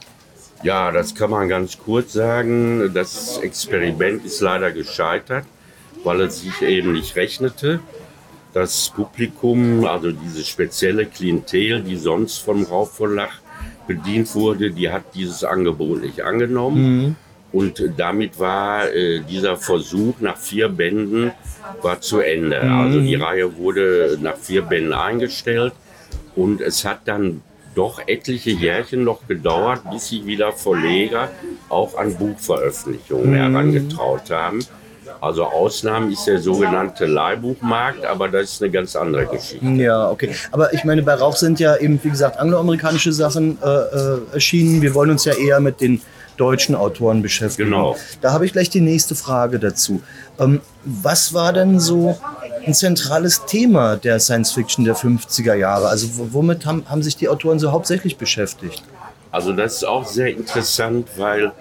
Ja, 0.62 0.92
das 0.92 1.14
kann 1.14 1.30
man 1.30 1.48
ganz 1.48 1.78
kurz 1.78 2.12
sagen. 2.12 2.92
Das 2.92 3.38
Experiment 3.38 4.24
ist 4.24 4.40
leider 4.40 4.70
gescheitert, 4.72 5.46
weil 6.04 6.20
es 6.22 6.42
sich 6.42 6.60
eben 6.62 6.92
nicht 6.92 7.16
rechnete. 7.16 7.80
Das 8.52 8.90
Publikum, 8.94 9.86
also 9.86 10.10
diese 10.10 10.44
spezielle 10.44 11.06
Klientel, 11.06 11.82
die 11.82 11.96
sonst 11.96 12.38
vom 12.38 12.64
Raufverlag 12.64 13.30
bedient 13.86 14.34
wurde, 14.34 14.70
die 14.70 14.90
hat 14.90 15.14
dieses 15.14 15.44
Angebot 15.44 16.02
nicht 16.02 16.20
angenommen. 16.20 16.96
Mhm. 16.96 17.16
Und 17.52 17.82
damit 17.96 18.38
war 18.38 18.88
äh, 18.92 19.20
dieser 19.20 19.56
Versuch 19.56 20.20
nach 20.20 20.36
vier 20.36 20.68
Bänden 20.68 21.32
war 21.82 22.00
zu 22.00 22.20
Ende. 22.20 22.60
Mhm. 22.62 22.72
Also 22.72 23.00
die 23.00 23.14
Reihe 23.14 23.56
wurde 23.56 24.18
nach 24.20 24.36
vier 24.36 24.62
Bänden 24.62 24.92
eingestellt 24.92 25.72
und 26.36 26.60
es 26.60 26.84
hat 26.84 27.00
dann 27.06 27.42
doch 27.80 27.98
etliche 28.06 28.50
Jährchen 28.50 29.04
noch 29.04 29.26
gedauert, 29.26 29.80
bis 29.90 30.08
sich 30.08 30.26
wieder 30.26 30.52
Verleger 30.52 31.30
auch 31.70 31.96
an 31.96 32.14
Buchveröffentlichungen 32.14 33.30
mhm. 33.30 33.34
herangetraut 33.34 34.30
haben. 34.30 34.60
Also 35.22 35.44
Ausnahmen 35.44 36.12
ist 36.12 36.26
der 36.26 36.40
sogenannte 36.40 37.06
Leihbuchmarkt, 37.06 38.04
aber 38.04 38.28
das 38.28 38.52
ist 38.52 38.62
eine 38.62 38.70
ganz 38.70 38.96
andere 38.96 39.26
Geschichte. 39.26 39.64
Ja, 39.64 40.10
okay. 40.10 40.34
Aber 40.52 40.74
ich 40.74 40.84
meine, 40.84 41.02
bei 41.02 41.14
Rauch 41.14 41.36
sind 41.36 41.58
ja 41.58 41.74
eben, 41.76 41.98
wie 42.02 42.10
gesagt, 42.10 42.38
angloamerikanische 42.38 43.14
Sachen 43.14 43.56
äh, 43.62 43.66
äh, 43.66 44.18
erschienen. 44.34 44.82
Wir 44.82 44.94
wollen 44.94 45.10
uns 45.10 45.24
ja 45.24 45.32
eher 45.32 45.58
mit 45.60 45.80
den 45.80 46.02
deutschen 46.40 46.74
Autoren 46.74 47.22
beschäftigen. 47.22 47.70
Genau. 47.70 47.96
Da 48.20 48.32
habe 48.32 48.46
ich 48.46 48.52
gleich 48.52 48.70
die 48.70 48.80
nächste 48.80 49.14
Frage 49.14 49.58
dazu. 49.58 50.02
Ähm, 50.38 50.60
was 50.84 51.34
war 51.34 51.52
denn 51.52 51.78
so 51.78 52.18
ein 52.66 52.74
zentrales 52.74 53.44
Thema 53.44 53.96
der 53.96 54.18
Science 54.20 54.52
Fiction 54.52 54.84
der 54.84 54.96
50er 54.96 55.54
Jahre? 55.54 55.88
Also 55.88 56.08
womit 56.32 56.64
haben, 56.64 56.84
haben 56.88 57.02
sich 57.02 57.16
die 57.16 57.28
Autoren 57.28 57.58
so 57.58 57.72
hauptsächlich 57.72 58.16
beschäftigt? 58.16 58.82
Also 59.30 59.52
das 59.52 59.76
ist 59.76 59.84
auch 59.84 60.06
sehr 60.06 60.28
interessant, 60.28 61.08
weil 61.16 61.52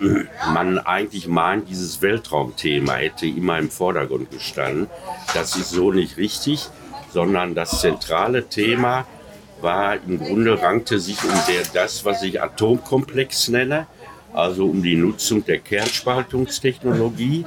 man 0.52 0.78
eigentlich 0.78 1.28
meint, 1.28 1.68
dieses 1.68 2.00
Weltraumthema 2.00 2.94
hätte 2.94 3.26
immer 3.26 3.58
im 3.58 3.70
Vordergrund 3.70 4.30
gestanden. 4.30 4.88
Das 5.34 5.56
ist 5.56 5.70
so 5.70 5.92
nicht 5.92 6.16
richtig, 6.16 6.68
sondern 7.12 7.54
das 7.54 7.80
zentrale 7.80 8.48
Thema 8.48 9.06
war 9.60 9.94
im 9.94 10.18
Grunde 10.18 10.60
rankte 10.60 10.98
sich 10.98 11.22
um 11.22 11.30
der, 11.46 11.62
das, 11.72 12.04
was 12.04 12.22
ich 12.22 12.42
Atomkomplex 12.42 13.48
nenne, 13.48 13.86
also 14.32 14.66
um 14.66 14.82
die 14.82 14.96
Nutzung 14.96 15.44
der 15.44 15.58
Kernspaltungstechnologie, 15.58 17.46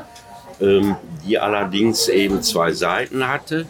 ähm, 0.61 0.95
die 1.25 1.37
allerdings 1.37 2.07
eben 2.07 2.41
zwei 2.41 2.71
Seiten 2.71 3.27
hatte. 3.27 3.65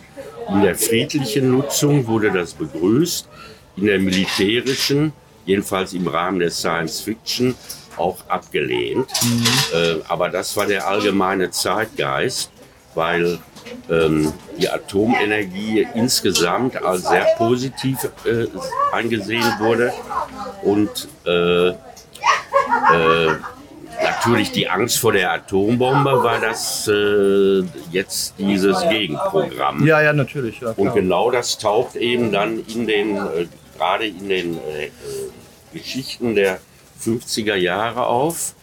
In 0.49 0.61
der 0.61 0.75
friedlichen 0.75 1.51
Nutzung 1.51 2.07
wurde 2.07 2.31
das 2.31 2.53
begrüßt, 2.53 3.27
in 3.77 3.85
der 3.85 3.99
militärischen, 3.99 5.13
jedenfalls 5.45 5.93
im 5.93 6.07
Rahmen 6.07 6.39
der 6.39 6.51
Science 6.51 7.01
Fiction, 7.01 7.55
auch 7.97 8.17
abgelehnt. 8.27 9.07
Mhm. 9.23 9.45
Äh, 9.73 9.95
aber 10.07 10.29
das 10.29 10.55
war 10.57 10.65
der 10.65 10.87
allgemeine 10.87 11.49
Zeitgeist, 11.51 12.51
weil 12.93 13.39
ähm, 13.89 14.31
die 14.57 14.69
Atomenergie 14.69 15.87
insgesamt 15.95 16.81
als 16.81 17.07
sehr 17.07 17.25
positiv 17.37 17.97
äh, 18.25 18.47
angesehen 18.91 19.45
wurde 19.59 19.93
und 20.63 21.07
äh, 21.25 21.73
natürlich 24.03 24.51
die 24.51 24.69
Angst 24.69 24.99
vor 24.99 25.13
der 25.13 25.31
Atombombe 25.31 26.23
war 26.23 26.39
das 26.39 26.87
äh, 26.87 27.63
jetzt 27.91 28.35
dieses 28.37 28.81
Gegenprogramm. 28.89 29.85
Ja, 29.85 30.01
ja, 30.01 30.13
natürlich. 30.13 30.59
Ja, 30.61 30.71
und 30.71 30.93
genau 30.93 31.31
das 31.31 31.57
taucht 31.57 31.95
eben 31.95 32.31
dann 32.31 32.63
in 32.67 32.87
den, 32.87 33.17
äh, 33.17 33.47
gerade 33.77 34.07
in 34.07 34.29
den 34.29 34.57
äh, 34.57 34.89
Geschichten 35.73 36.35
der 36.35 36.59
50er 37.03 37.55
Jahre 37.55 38.07
auf. 38.07 38.55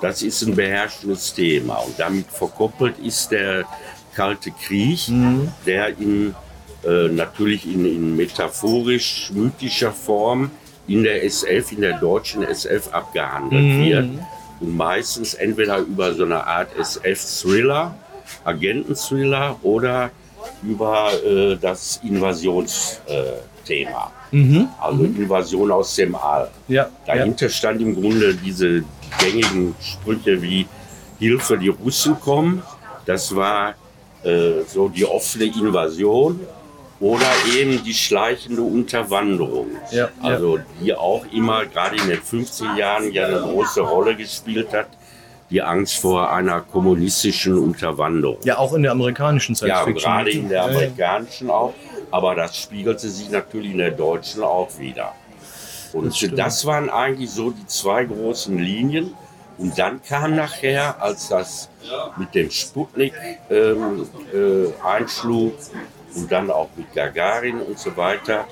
Das 0.00 0.22
ist 0.22 0.42
ein 0.42 0.54
beherrschendes 0.54 1.34
Thema. 1.34 1.76
Und 1.76 1.98
damit 1.98 2.26
verkoppelt 2.28 2.98
ist 2.98 3.30
der 3.30 3.64
Kalte 4.14 4.50
Krieg, 4.50 5.08
mhm. 5.08 5.52
der 5.66 5.88
in, 5.98 6.34
äh, 6.84 7.08
natürlich 7.08 7.66
in, 7.66 7.84
in 7.84 8.16
metaphorisch-mythischer 8.16 9.92
Form 9.92 10.50
in 10.88 11.04
der 11.04 11.24
SF, 11.24 11.72
in 11.72 11.82
der 11.82 11.98
deutschen 11.98 12.42
SF 12.42 12.92
abgehandelt 12.92 13.62
mhm. 13.62 13.84
wird. 13.84 14.08
Und 14.60 14.76
meistens 14.76 15.34
entweder 15.34 15.78
über 15.78 16.12
so 16.14 16.24
eine 16.24 16.44
Art 16.44 16.68
SF-Thriller, 16.76 17.94
Agenten-Thriller 18.44 19.56
oder 19.62 20.10
über 20.62 21.10
äh, 21.24 21.56
das 21.56 22.00
Invasionsthema. 22.02 24.12
Mhm. 24.30 24.68
Also 24.80 25.04
mhm. 25.04 25.22
Invasion 25.22 25.70
aus 25.70 25.94
dem 25.94 26.16
All. 26.16 26.50
Ja. 26.66 26.88
Dahinter 27.06 27.46
ja. 27.46 27.50
stand 27.50 27.80
im 27.80 27.94
Grunde 27.94 28.34
diese 28.34 28.82
gängigen 29.20 29.76
Sprüche 29.80 30.42
wie 30.42 30.66
Hilfe, 31.18 31.58
die 31.58 31.68
Russen 31.68 32.18
kommen. 32.20 32.62
Das 33.06 33.34
war 33.34 33.74
äh, 34.22 34.62
so 34.66 34.88
die 34.88 35.04
offene 35.04 35.44
Invasion 35.44 36.40
oder 37.00 37.26
eben 37.56 37.82
die 37.84 37.94
schleichende 37.94 38.62
Unterwanderung. 38.62 39.68
Ja, 39.90 40.08
also 40.20 40.58
ja. 40.58 40.64
die 40.80 40.94
auch 40.94 41.24
immer 41.32 41.64
gerade 41.66 41.96
in 41.96 42.08
den 42.08 42.20
50 42.20 42.76
Jahren 42.76 43.12
ja 43.12 43.26
eine 43.26 43.40
große 43.40 43.80
Rolle 43.80 44.16
gespielt 44.16 44.72
hat. 44.72 44.88
Die 45.50 45.62
Angst 45.62 45.96
vor 45.96 46.30
einer 46.30 46.60
kommunistischen 46.60 47.56
Unterwanderung. 47.56 48.38
Ja, 48.44 48.58
auch 48.58 48.74
in 48.74 48.82
der 48.82 48.92
amerikanischen 48.92 49.54
Science 49.54 49.86
Ja, 49.86 49.92
gerade 49.92 50.30
in 50.30 50.48
der 50.48 50.64
amerikanischen 50.64 51.48
auch. 51.48 51.72
Aber 52.10 52.34
das 52.34 52.56
spiegelte 52.56 53.08
sich 53.08 53.30
natürlich 53.30 53.72
in 53.72 53.78
der 53.78 53.92
deutschen 53.92 54.42
auch 54.42 54.68
wieder. 54.78 55.14
Und 55.92 56.06
das, 56.06 56.30
das 56.34 56.66
waren 56.66 56.90
eigentlich 56.90 57.30
so 57.30 57.50
die 57.50 57.66
zwei 57.66 58.04
großen 58.04 58.58
Linien. 58.58 59.14
Und 59.56 59.78
dann 59.78 60.02
kam 60.02 60.36
nachher, 60.36 61.00
als 61.02 61.28
das 61.28 61.70
mit 62.16 62.34
dem 62.34 62.50
Sputnik 62.50 63.14
ähm, 63.50 64.06
äh, 64.32 64.86
einschlug, 64.86 65.54
und 66.14 66.30
dann 66.30 66.50
auch 66.50 66.68
mit 66.76 66.92
Gagarin 66.94 67.60
und 67.60 67.78
so 67.78 67.96
weiter, 67.96 68.46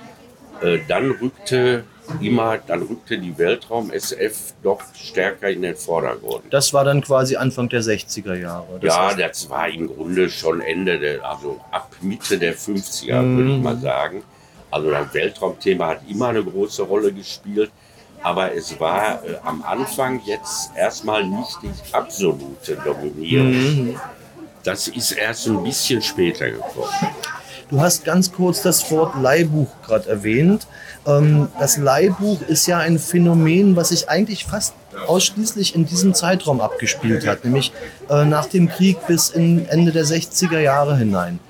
äh, 0.63 0.79
dann 0.89 1.11
rückte 1.11 1.85
immer, 2.21 2.59
dann 2.59 2.83
rückte 2.83 3.19
die 3.19 3.37
Weltraum-SF 3.37 4.55
doch 4.63 4.81
stärker 4.95 5.49
in 5.51 5.63
den 5.63 5.77
Vordergrund. 5.77 6.45
Das 6.51 6.73
war 6.73 6.85
dann 6.85 7.01
quasi 7.01 7.37
Anfang 7.37 7.69
der 7.69 7.83
60er 7.83 8.35
Jahre. 8.35 8.79
Das 8.81 8.95
ja, 8.95 9.15
das 9.15 9.51
war 9.51 9.69
im 9.69 9.89
Grunde 9.89 10.31
schon 10.31 10.61
Ende 10.61 10.99
der, 10.99 11.25
also 11.25 11.61
ab 11.71 11.91
Mitte 12.01 12.39
der 12.39 12.57
50er, 12.57 13.23
mhm. 13.23 13.37
würde 13.37 13.57
ich 13.57 13.63
mal 13.63 13.79
sagen. 13.79 14.23
Also 14.71 14.91
das 14.91 15.13
Weltraumthema 15.15 15.89
hat 15.89 16.01
immer 16.09 16.29
eine 16.29 16.45
große 16.45 16.83
Rolle 16.83 17.13
gespielt, 17.13 17.71
aber 18.23 18.55
es 18.55 18.79
war 18.81 19.25
äh, 19.25 19.37
am 19.43 19.63
Anfang 19.63 20.21
jetzt 20.25 20.71
erstmal 20.77 21.25
nicht 21.25 21.59
die 21.63 21.95
absolute 21.95 22.77
Dominierung. 22.85 23.51
Mhm. 23.51 24.01
Das 24.63 24.89
ist 24.89 25.13
erst 25.13 25.47
ein 25.47 25.63
bisschen 25.63 26.03
später 26.03 26.51
gekommen. 26.51 26.91
Du 27.69 27.81
hast 27.81 28.05
ganz 28.05 28.33
kurz 28.33 28.63
das 28.63 28.91
Wort 28.93 29.21
Leihbuch 29.21 29.69
gerade 29.85 30.09
erwähnt. 30.09 30.67
Ähm, 31.05 31.49
das 31.59 31.77
Leihbuch 31.77 32.41
ist 32.43 32.67
ja 32.67 32.79
ein 32.79 32.99
Phänomen, 32.99 33.75
was 33.75 33.89
sich 33.89 34.09
eigentlich 34.09 34.45
fast 34.45 34.75
ausschließlich 35.09 35.75
in 35.75 35.85
diesem 35.85 36.15
Zeitraum 36.15 36.61
abgespielt 36.61 37.27
hat, 37.27 37.45
nämlich 37.45 37.73
äh, 38.09 38.25
nach 38.25 38.47
dem 38.47 38.69
Krieg 38.69 39.05
bis 39.07 39.31
in 39.31 39.69
Ende 39.69 39.91
der 39.91 40.05
60er 40.05 40.61
Jahre 40.61 40.97
hinein. 40.97 41.41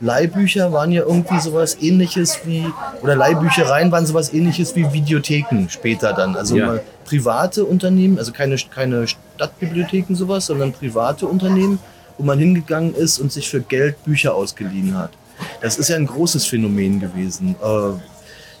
Leihbücher 0.00 0.72
waren 0.72 0.92
ja 0.92 1.02
irgendwie 1.02 1.40
sowas 1.40 1.76
ähnliches 1.80 2.40
wie, 2.44 2.64
oder 3.02 3.16
Leihbüchereien 3.16 3.90
waren 3.90 4.06
sowas 4.06 4.32
ähnliches 4.32 4.76
wie 4.76 4.92
Videotheken 4.92 5.68
später 5.68 6.12
dann. 6.12 6.36
Also 6.36 6.56
ja. 6.56 6.78
private 7.04 7.64
Unternehmen, 7.64 8.16
also 8.18 8.32
keine, 8.32 8.56
keine 8.56 9.06
Stadtbibliotheken 9.08 10.14
sowas, 10.14 10.46
sondern 10.46 10.72
private 10.72 11.26
Unternehmen, 11.26 11.80
wo 12.18 12.24
man 12.24 12.38
hingegangen 12.38 12.94
ist 12.94 13.18
und 13.18 13.32
sich 13.32 13.48
für 13.48 13.60
Geld 13.60 14.02
Bücher 14.04 14.34
ausgeliehen 14.34 14.98
hat. 14.98 15.12
Das 15.62 15.78
ist 15.78 15.88
ja 15.88 15.96
ein 15.96 16.06
großes 16.06 16.46
Phänomen 16.46 17.00
gewesen. 17.00 17.56
Äh, 17.62 17.98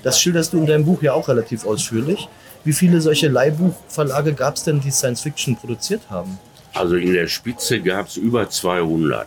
das 0.02 0.20
schilderst 0.20 0.52
du 0.52 0.58
in 0.58 0.66
deinem 0.66 0.84
Buch 0.84 1.02
ja 1.02 1.12
auch 1.12 1.28
relativ 1.28 1.66
ausführlich. 1.66 2.28
Wie 2.64 2.72
viele 2.72 3.00
solche 3.00 3.28
Leihbuchverlage 3.28 4.32
gab 4.34 4.56
es 4.56 4.64
denn, 4.64 4.80
die 4.80 4.90
Science 4.90 5.22
Fiction 5.22 5.56
produziert 5.56 6.02
haben? 6.08 6.38
Also 6.74 6.96
in 6.96 7.12
der 7.12 7.26
Spitze 7.26 7.80
gab 7.80 8.06
es 8.06 8.16
über 8.16 8.48
200. 8.48 9.26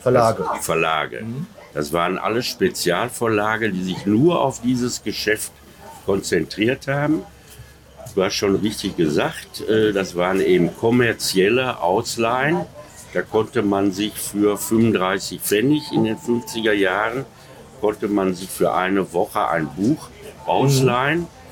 Verlage. 0.00 0.44
Das, 0.54 0.64
Verlage. 0.64 1.22
Mhm. 1.22 1.46
Das 1.74 1.92
waren 1.92 2.18
alle 2.18 2.42
Spezialverlage, 2.42 3.70
die 3.70 3.82
sich 3.82 4.06
nur 4.06 4.40
auf 4.40 4.60
dieses 4.60 5.02
Geschäft 5.02 5.52
konzentriert 6.04 6.86
haben. 6.86 7.22
Du 8.14 8.22
hast 8.22 8.34
schon 8.34 8.56
richtig 8.56 8.96
gesagt, 8.96 9.66
äh, 9.68 9.92
das 9.92 10.14
waren 10.14 10.40
eben 10.40 10.74
kommerzielle 10.76 11.80
Ausleihen. 11.80 12.66
Da 13.12 13.22
konnte 13.22 13.62
man 13.62 13.92
sich 13.92 14.14
für 14.14 14.56
35 14.56 15.40
Pfennig 15.40 15.92
in 15.92 16.04
den 16.04 16.16
50er 16.16 16.72
Jahren, 16.72 17.24
konnte 17.80 18.08
man 18.08 18.34
sich 18.34 18.48
für 18.48 18.72
eine 18.72 19.12
Woche 19.12 19.48
ein 19.48 19.68
Buch 19.76 20.08
ausleihen. 20.46 21.20
Mhm 21.20 21.42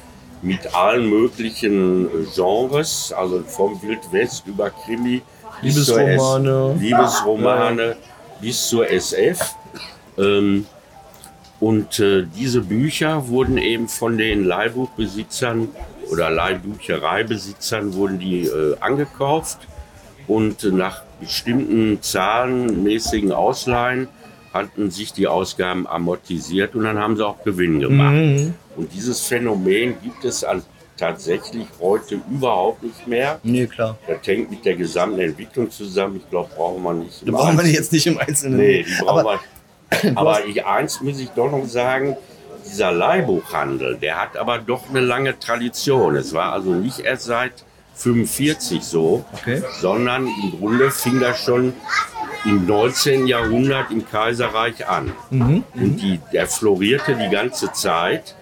mit 0.43 0.75
allen 0.75 1.09
möglichen 1.09 2.09
Genres, 2.35 3.13
also 3.17 3.43
vom 3.43 3.81
Wildwest 3.83 4.47
über 4.47 4.71
Krimi 4.71 5.23
Liebesromane, 5.63 6.77
Liebesromane 6.81 7.97
bis 8.41 8.69
zur 8.69 8.91
SF. 8.91 9.55
Ähm, 10.17 10.67
und 11.59 12.01
äh, 12.01 12.25
diese 12.35 12.63
Bücher 12.63 13.29
wurden 13.29 13.59
eben 13.59 13.89
von 13.89 14.17
den 14.17 14.45
Leihbuchbesitzern 14.45 15.69
oder 16.11 16.31
Leihbüchereibesitzern 16.31 17.93
wurden 17.95 18.19
die 18.19 18.47
äh, 18.47 18.77
angekauft 18.81 19.59
und 20.27 20.65
nach 20.73 21.03
bestimmten 21.21 22.03
zahlenmäßigen 22.03 23.33
Ausleihen 23.33 24.09
hatten 24.53 24.91
sich 24.91 25.13
die 25.13 25.29
Ausgaben 25.29 25.87
amortisiert 25.87 26.75
und 26.75 26.85
dann 26.85 26.99
haben 26.99 27.17
sie 27.17 27.25
auch 27.25 27.43
Gewinn 27.45 27.79
gemacht. 27.79 28.15
Mhm. 28.15 28.55
Und 28.77 28.93
dieses 28.93 29.21
Phänomen 29.21 29.95
gibt 30.03 30.25
es 30.25 30.43
an 30.43 30.63
tatsächlich 30.97 31.67
heute 31.81 32.21
überhaupt 32.31 32.83
nicht 32.83 33.07
mehr. 33.07 33.41
Nee, 33.43 33.67
klar. 33.67 33.97
Das 34.07 34.19
hängt 34.27 34.51
mit 34.51 34.65
der 34.65 34.77
gesamten 34.77 35.21
Entwicklung 35.21 35.71
zusammen. 35.71 36.17
Ich 36.17 36.29
glaube, 36.29 36.51
brauchen 36.55 36.83
wir 36.83 36.93
nicht. 36.93 37.27
Da 37.27 37.33
brauchen 37.33 37.59
wir 37.59 37.67
jetzt 37.67 37.93
nicht 37.93 38.07
im 38.07 38.19
Einzelnen. 38.19 38.59
Nee, 38.59 38.83
die 38.83 39.03
brauchen 39.03 39.21
aber, 39.21 39.41
wir. 39.93 40.17
Aber 40.17 40.45
ich, 40.45 40.65
eins 40.65 41.01
muss 41.01 41.19
ich 41.19 41.31
doch 41.31 41.51
noch 41.51 41.67
sagen, 41.67 42.17
dieser 42.65 42.93
Leihbuchhandel, 42.93 43.97
der 43.97 44.21
hat 44.21 44.37
aber 44.37 44.59
doch 44.59 44.89
eine 44.89 45.01
lange 45.01 45.37
Tradition. 45.37 46.15
Es 46.15 46.33
war 46.33 46.53
also 46.53 46.71
nicht 46.75 47.01
erst 47.01 47.25
seit 47.25 47.65
45 48.01 48.83
so, 48.83 49.25
okay. 49.33 49.63
sondern 49.81 50.27
im 50.27 50.59
Grunde 50.59 50.91
fing 50.91 51.21
das 51.21 51.45
schon 51.45 51.75
im 52.47 52.67
19. 52.67 53.27
Jahrhundert 53.27 53.91
im 53.91 54.09
Kaiserreich 54.09 54.89
an. 54.89 55.13
Mhm, 55.31 55.65
und 55.75 55.97
die, 55.99 56.19
der 56.33 56.47
florierte 56.47 57.15
die 57.15 57.29
ganze 57.29 57.73
Zeit 57.73 58.35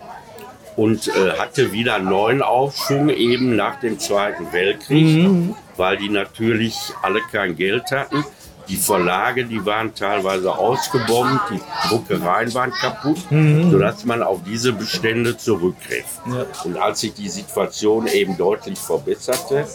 und 0.76 1.08
äh, 1.08 1.32
hatte 1.32 1.72
wieder 1.72 1.98
neuen 1.98 2.40
Aufschwung 2.40 3.08
eben 3.08 3.56
nach 3.56 3.80
dem 3.80 3.98
Zweiten 3.98 4.52
Weltkrieg, 4.52 5.04
mhm. 5.04 5.56
weil 5.76 5.96
die 5.96 6.08
natürlich 6.08 6.76
alle 7.02 7.20
kein 7.32 7.56
Geld 7.56 7.90
hatten. 7.90 8.24
Die 8.68 8.76
Verlage, 8.76 9.46
die 9.46 9.64
waren 9.64 9.94
teilweise 9.94 10.56
ausgebombt, 10.56 11.40
die 11.50 11.60
Druckereien 11.88 12.52
waren 12.52 12.70
kaputt, 12.70 13.30
mhm. 13.30 13.70
sodass 13.70 14.04
man 14.04 14.22
auf 14.22 14.40
diese 14.44 14.72
Bestände 14.72 15.36
zurückgriff. 15.36 16.20
Ja. 16.26 16.44
Und 16.64 16.76
als 16.76 17.00
sich 17.00 17.14
die 17.14 17.28
Situation 17.28 18.06
eben 18.06 18.36
deutlich 18.36 18.78
verbesserte, 18.78 19.66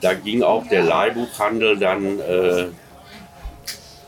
da 0.00 0.14
ging 0.14 0.42
auch 0.42 0.66
der 0.66 0.82
Leihbuchhandel 0.82 1.78
dann 1.78 2.20
äh, 2.20 2.66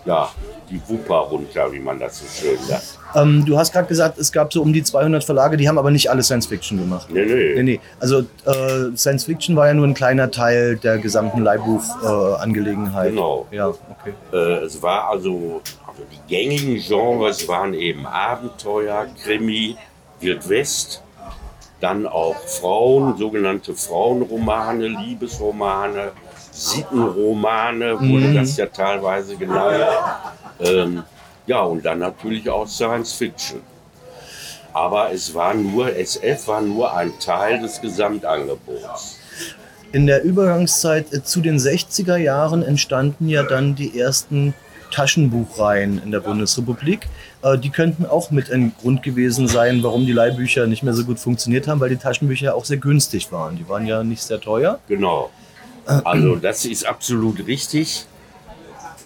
ja, 0.04 0.30
die 0.68 0.80
Wupper 0.88 1.18
runter, 1.18 1.72
wie 1.72 1.80
man 1.80 1.98
das 1.98 2.18
so 2.20 2.26
schön 2.26 2.58
sagt. 2.62 2.99
Ähm, 3.14 3.44
du 3.44 3.58
hast 3.58 3.72
gerade 3.72 3.88
gesagt, 3.88 4.18
es 4.18 4.32
gab 4.32 4.52
so 4.52 4.62
um 4.62 4.72
die 4.72 4.82
200 4.82 5.24
Verlage, 5.24 5.56
die 5.56 5.68
haben 5.68 5.78
aber 5.78 5.90
nicht 5.90 6.10
alle 6.10 6.22
Science 6.22 6.46
Fiction 6.46 6.78
gemacht. 6.78 7.08
Nee, 7.10 7.26
nee. 7.26 7.54
nee, 7.54 7.62
nee. 7.62 7.80
Also 7.98 8.20
äh, 8.20 8.96
Science 8.96 9.24
Fiction 9.24 9.56
war 9.56 9.66
ja 9.66 9.74
nur 9.74 9.86
ein 9.86 9.94
kleiner 9.94 10.30
Teil 10.30 10.76
der 10.76 10.98
gesamten 10.98 11.42
Leihbuchangelegenheit. 11.42 13.08
Äh, 13.08 13.10
genau. 13.10 13.46
Ja, 13.50 13.68
okay. 13.68 14.14
Äh, 14.32 14.64
es 14.64 14.80
war 14.82 15.08
also, 15.08 15.60
also, 15.86 16.02
die 16.10 16.34
gängigen 16.34 16.76
Genres 16.76 17.46
waren 17.48 17.74
eben 17.74 18.06
Abenteuer, 18.06 19.06
Krimi, 19.22 19.76
Wild 20.20 20.48
West, 20.48 21.02
dann 21.80 22.06
auch 22.06 22.36
Frauen, 22.36 23.16
sogenannte 23.16 23.74
Frauenromane, 23.74 24.86
Liebesromane, 24.86 26.12
Sittenromane, 26.52 27.98
wurde 27.98 28.26
mhm. 28.26 28.34
das 28.34 28.56
ja 28.56 28.66
teilweise 28.66 29.36
genannt. 29.36 29.84
Ähm, 30.60 31.02
ja, 31.50 31.62
und 31.62 31.84
dann 31.84 31.98
natürlich 31.98 32.48
auch 32.48 32.68
Science 32.68 33.12
Fiction. 33.12 33.60
Aber 34.72 35.12
es 35.12 35.34
war 35.34 35.52
nur, 35.52 35.96
SF 35.96 36.46
war 36.46 36.60
nur 36.60 36.94
ein 36.96 37.12
Teil 37.18 37.60
des 37.60 37.80
Gesamtangebots. 37.80 39.18
In 39.90 40.06
der 40.06 40.22
Übergangszeit 40.22 41.12
äh, 41.12 41.24
zu 41.24 41.40
den 41.40 41.58
60er 41.58 42.16
Jahren 42.16 42.62
entstanden 42.62 43.28
ja 43.28 43.42
dann 43.42 43.74
die 43.74 43.98
ersten 43.98 44.54
Taschenbuchreihen 44.92 46.00
in 46.04 46.12
der 46.12 46.20
Bundesrepublik. 46.20 47.08
Äh, 47.42 47.58
die 47.58 47.70
könnten 47.70 48.06
auch 48.06 48.30
mit 48.30 48.48
ein 48.52 48.72
Grund 48.80 49.02
gewesen 49.02 49.48
sein, 49.48 49.82
warum 49.82 50.06
die 50.06 50.12
Leihbücher 50.12 50.68
nicht 50.68 50.84
mehr 50.84 50.94
so 50.94 51.04
gut 51.04 51.18
funktioniert 51.18 51.66
haben, 51.66 51.80
weil 51.80 51.90
die 51.90 51.96
Taschenbücher 51.96 52.54
auch 52.54 52.64
sehr 52.64 52.76
günstig 52.76 53.32
waren. 53.32 53.56
Die 53.56 53.68
waren 53.68 53.88
ja 53.88 54.04
nicht 54.04 54.22
sehr 54.22 54.40
teuer. 54.40 54.78
Genau. 54.86 55.30
Also 55.84 56.36
das 56.36 56.64
ist 56.64 56.86
absolut 56.86 57.44
richtig. 57.48 58.06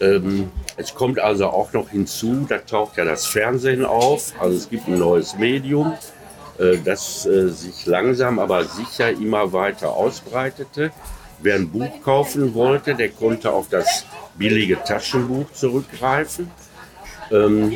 Ähm, 0.01 0.51
es 0.77 0.95
kommt 0.95 1.19
also 1.19 1.47
auch 1.47 1.73
noch 1.73 1.91
hinzu, 1.91 2.47
da 2.49 2.59
taucht 2.59 2.97
ja 2.97 3.05
das 3.05 3.27
Fernsehen 3.27 3.85
auf. 3.85 4.33
Also 4.41 4.57
es 4.57 4.69
gibt 4.69 4.89
ein 4.89 4.99
neues 4.99 5.37
Medium, 5.39 5.95
äh, 6.59 6.79
das 6.85 7.27
äh, 7.27 7.49
sich 7.49 7.87
langsam 7.87 8.39
aber 8.39 8.65
sicher 8.65 9.11
immer 9.11 9.53
weiter 9.53 9.93
ausbreitete. 9.93 10.91
Wer 11.41 11.57
ein 11.57 11.69
Buch 11.69 12.03
kaufen 12.03 12.55
wollte, 12.55 12.95
der 12.95 13.11
konnte 13.11 13.53
auf 13.53 13.69
das 13.69 14.07
billige 14.37 14.83
Taschenbuch 14.83 15.51
zurückgreifen. 15.53 16.51
Ähm, 17.31 17.73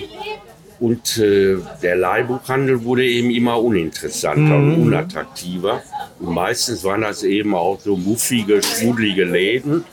und 0.81 1.19
äh, 1.19 1.57
der 1.83 1.97
Leihbuchhandel 1.97 2.85
wurde 2.85 3.05
eben 3.05 3.31
immer 3.31 3.61
uninteressanter 3.61 4.59
mhm. 4.59 4.75
und 4.75 4.83
unattraktiver. 4.87 5.83
Und 6.21 6.33
meistens 6.35 6.85
waren 6.85 7.01
das 7.01 7.25
eben 7.25 7.55
auch 7.55 7.81
so 7.81 7.97
muffige, 7.97 8.63
schmuddlige 8.63 9.25
Läden 9.25 9.85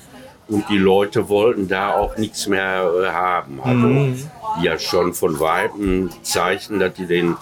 und 0.47 0.65
die 0.69 0.77
Leute 0.77 1.27
wollten 1.29 1.67
da 1.67 1.93
auch 1.95 2.17
nichts 2.17 2.47
mehr 2.47 2.89
äh, 3.03 3.07
haben. 3.07 3.59
Also 3.61 3.87
mhm. 3.87 4.15
ja 4.61 4.77
schon 4.77 5.13
von 5.13 5.39
Weitem 5.39 6.09
zeichnen, 6.21 6.79
dass 6.79 6.93
die 6.93 7.05
den 7.05 7.35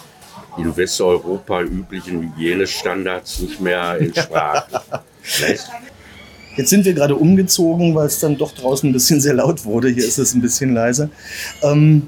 in 0.58 0.78
Westeuropa 0.78 1.62
üblichen 1.62 2.22
Hygienestandards 2.22 3.40
nicht 3.40 3.60
mehr 3.60 3.98
entsprachen. 4.00 4.80
Jetzt 6.56 6.70
sind 6.70 6.86
wir 6.86 6.94
gerade 6.94 7.16
umgezogen, 7.16 7.96
weil 7.96 8.06
es 8.06 8.20
dann 8.20 8.38
doch 8.38 8.52
draußen 8.54 8.90
ein 8.90 8.94
bisschen 8.94 9.20
sehr 9.20 9.34
laut 9.34 9.66
wurde. 9.66 9.90
Hier 9.90 10.06
ist 10.06 10.20
es 10.20 10.36
ein 10.36 10.42
bisschen 10.42 10.74
leiser. 10.74 11.10
Ähm, 11.64 12.08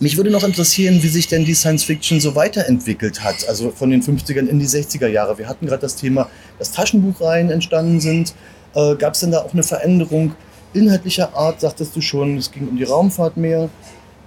mich 0.00 0.16
würde 0.16 0.30
noch 0.30 0.42
interessieren, 0.42 1.02
wie 1.02 1.08
sich 1.08 1.28
denn 1.28 1.44
die 1.44 1.54
Science 1.54 1.84
Fiction 1.84 2.20
so 2.20 2.34
weiterentwickelt 2.34 3.22
hat, 3.22 3.48
also 3.48 3.70
von 3.70 3.90
den 3.90 4.02
50ern 4.02 4.46
in 4.46 4.58
die 4.58 4.66
60er 4.66 5.06
Jahre. 5.06 5.38
Wir 5.38 5.48
hatten 5.48 5.66
gerade 5.66 5.80
das 5.80 5.96
Thema, 5.96 6.28
dass 6.58 6.72
Taschenbuchreihen 6.72 7.50
entstanden 7.50 8.00
sind. 8.00 8.34
Äh, 8.76 8.94
Gab 8.96 9.14
es 9.14 9.20
denn 9.20 9.32
da 9.32 9.40
auch 9.40 9.52
eine 9.52 9.64
Veränderung 9.64 10.36
inhaltlicher 10.72 11.34
Art, 11.34 11.60
sagtest 11.60 11.96
du 11.96 12.00
schon, 12.00 12.36
es 12.36 12.52
ging 12.52 12.68
um 12.68 12.76
die 12.76 12.84
Raumfahrt 12.84 13.36
mehr? 13.36 13.64
Äh, 13.64 13.68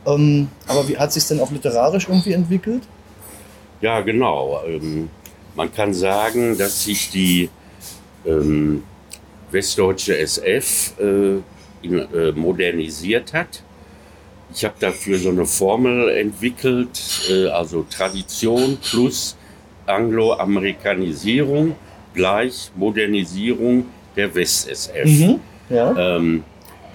Ähm, 0.05 0.49
aber 0.67 0.87
wie 0.87 0.97
hat 0.97 1.11
sich 1.13 1.27
denn 1.27 1.39
auch 1.39 1.51
literarisch 1.51 2.07
irgendwie 2.07 2.33
entwickelt? 2.33 2.83
Ja, 3.81 4.01
genau. 4.01 4.61
Ähm, 4.65 5.09
man 5.55 5.71
kann 5.73 5.93
sagen, 5.93 6.57
dass 6.57 6.83
sich 6.85 7.09
die 7.11 7.49
ähm, 8.25 8.83
westdeutsche 9.51 10.17
SF 10.17 10.93
äh, 10.99 11.41
in, 11.81 11.99
äh, 12.13 12.31
modernisiert 12.31 13.33
hat. 13.33 13.63
Ich 14.53 14.65
habe 14.65 14.75
dafür 14.79 15.19
so 15.19 15.29
eine 15.29 15.45
Formel 15.45 16.09
entwickelt, 16.09 16.99
äh, 17.29 17.47
also 17.47 17.85
Tradition 17.89 18.77
plus 18.81 19.35
Angloamerikanisierung 19.85 21.75
gleich 22.13 22.71
Modernisierung 22.75 23.85
der 24.19 24.35
West-SF. 24.35 25.05
Mhm, 25.05 25.39
ja. 25.69 26.15
ähm, 26.17 26.43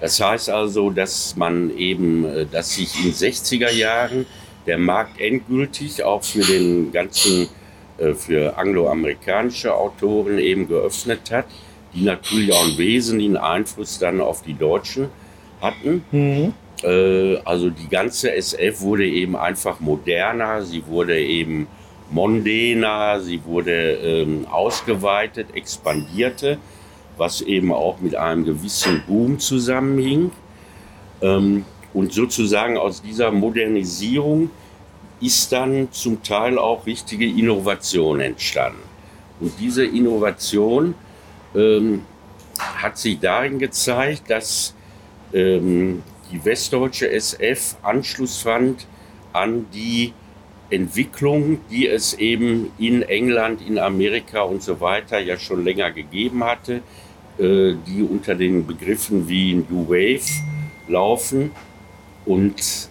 das 0.01 0.19
heißt 0.19 0.49
also, 0.49 0.89
dass 0.89 1.35
man 1.35 1.75
eben, 1.77 2.25
äh, 2.25 2.45
dass 2.45 2.75
sich 2.75 3.03
in 3.03 3.11
60er 3.11 3.71
Jahren 3.71 4.25
der 4.65 4.77
Markt 4.77 5.19
endgültig 5.19 6.03
auch 6.03 6.23
für 6.23 6.43
den 6.43 6.91
ganzen, 6.91 7.47
äh, 7.97 8.13
für 8.13 8.57
angloamerikanische 8.57 9.73
Autoren 9.73 10.37
eben 10.37 10.67
geöffnet 10.67 11.31
hat, 11.31 11.45
die 11.93 12.03
natürlich 12.03 12.53
auch 12.53 12.63
einen 12.63 12.77
wesentlichen 12.77 13.37
Einfluss 13.37 13.99
dann 13.99 14.21
auf 14.21 14.41
die 14.41 14.53
Deutschen 14.53 15.09
hatten. 15.61 16.03
Mhm. 16.11 16.53
Äh, 16.83 17.37
also 17.45 17.69
die 17.69 17.87
ganze 17.89 18.33
SF 18.33 18.81
wurde 18.81 19.07
eben 19.07 19.35
einfach 19.35 19.79
moderner, 19.79 20.61
sie 20.61 20.85
wurde 20.85 21.19
eben 21.19 21.67
mondäner, 22.11 23.19
sie 23.19 23.43
wurde 23.45 23.93
ähm, 23.93 24.45
ausgeweitet, 24.51 25.47
expandierte, 25.53 26.57
was 27.17 27.41
eben 27.41 27.71
auch 27.71 27.99
mit 27.99 28.15
einem 28.15 28.45
gewissen 28.45 29.03
Boom 29.07 29.39
zusammenhing. 29.39 30.31
Ähm, 31.21 31.65
und 31.93 32.13
sozusagen 32.13 32.77
aus 32.77 33.01
dieser 33.01 33.31
Modernisierung 33.31 34.49
ist 35.21 35.51
dann 35.51 35.87
zum 35.91 36.21
Teil 36.23 36.57
auch 36.57 36.85
richtige 36.85 37.25
Innovation 37.25 38.19
entstanden. 38.19 38.79
Und 39.39 39.53
diese 39.59 39.85
Innovation 39.85 40.93
ähm, 41.55 42.01
hat 42.59 42.97
sich 42.97 43.19
darin 43.19 43.59
gezeigt, 43.59 44.29
dass 44.29 44.73
ähm, 45.33 46.03
die 46.31 46.43
westdeutsche 46.43 47.09
SF 47.09 47.77
Anschluss 47.81 48.41
fand 48.41 48.87
an 49.33 49.65
die 49.73 50.13
Entwicklung, 50.69 51.59
die 51.69 51.87
es 51.87 52.13
eben 52.15 52.71
in 52.77 53.03
England, 53.03 53.61
in 53.61 53.77
Amerika 53.77 54.41
und 54.41 54.63
so 54.63 54.79
weiter 54.81 55.19
ja 55.19 55.37
schon 55.37 55.63
länger 55.63 55.91
gegeben 55.91 56.43
hatte, 56.43 56.81
äh, 57.37 57.75
die 57.85 58.01
unter 58.09 58.35
den 58.35 58.65
Begriffen 58.65 59.27
wie 59.27 59.55
New 59.55 59.87
Wave 59.87 60.43
laufen 60.87 61.51
und, 62.25 62.89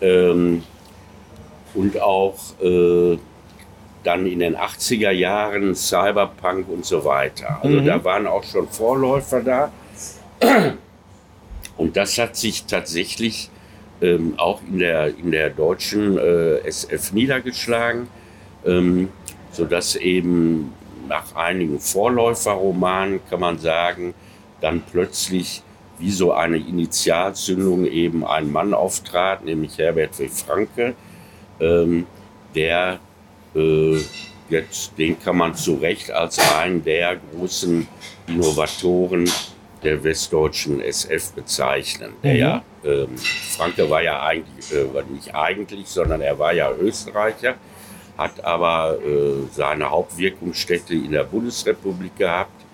ähm, 0.00 0.62
und 1.74 2.00
auch 2.00 2.38
äh, 2.62 3.18
dann 4.02 4.26
in 4.26 4.38
den 4.38 4.56
80er 4.56 5.10
Jahren 5.10 5.74
Cyberpunk 5.74 6.68
und 6.68 6.84
so 6.84 7.04
weiter. 7.04 7.60
Also 7.62 7.80
mhm. 7.80 7.86
da 7.86 8.04
waren 8.04 8.26
auch 8.26 8.44
schon 8.44 8.68
Vorläufer 8.68 9.40
da. 9.40 9.72
Und 11.76 11.96
das 11.96 12.18
hat 12.18 12.36
sich 12.36 12.66
tatsächlich 12.66 13.50
ähm, 14.02 14.34
auch 14.36 14.60
in 14.68 14.78
der, 14.78 15.16
in 15.16 15.30
der 15.30 15.50
deutschen 15.50 16.18
äh, 16.18 16.58
SF 16.66 17.12
niedergeschlagen, 17.12 18.08
ähm, 18.64 19.08
sodass 19.52 19.96
eben 19.96 20.72
nach 21.08 21.34
einigen 21.36 21.80
Vorläuferromanen, 21.80 23.20
kann 23.28 23.40
man 23.40 23.58
sagen, 23.58 24.14
dann 24.60 24.82
plötzlich 24.90 25.62
wie 25.98 26.10
so 26.10 26.32
eine 26.32 26.56
Initialzündung 26.56 27.86
eben 27.86 28.24
ein 28.26 28.50
Mann 28.50 28.74
auftrat, 28.74 29.44
nämlich 29.44 29.78
Herbert 29.78 30.18
W. 30.18 30.28
Franke, 30.28 30.94
ähm, 31.60 32.06
der 32.54 32.98
äh, 33.54 33.98
jetzt, 34.48 34.98
den 34.98 35.20
kann 35.20 35.36
man 35.36 35.54
zu 35.54 35.74
Recht 35.74 36.10
als 36.10 36.38
einen 36.56 36.84
der 36.84 37.16
großen 37.16 37.86
Innovatoren 38.26 39.30
der 39.84 40.02
westdeutschen 40.02 40.80
SF 40.80 41.32
bezeichnen. 41.32 42.12
Der 42.22 42.34
mhm. 42.34 42.38
ja, 42.38 42.62
ähm, 42.84 43.16
Franke 43.16 43.88
war 43.88 44.02
ja 44.02 44.22
eigentlich, 44.22 44.72
äh, 44.72 45.12
nicht 45.12 45.34
eigentlich, 45.34 45.86
sondern 45.88 46.20
er 46.20 46.38
war 46.38 46.52
ja 46.52 46.72
Österreicher, 46.72 47.54
hat 48.16 48.44
aber 48.44 48.98
äh, 49.04 49.46
seine 49.52 49.90
Hauptwirkungsstätte 49.90 50.94
in 50.94 51.12
der 51.12 51.24
Bundesrepublik 51.24 52.16
gehabt 52.16 52.64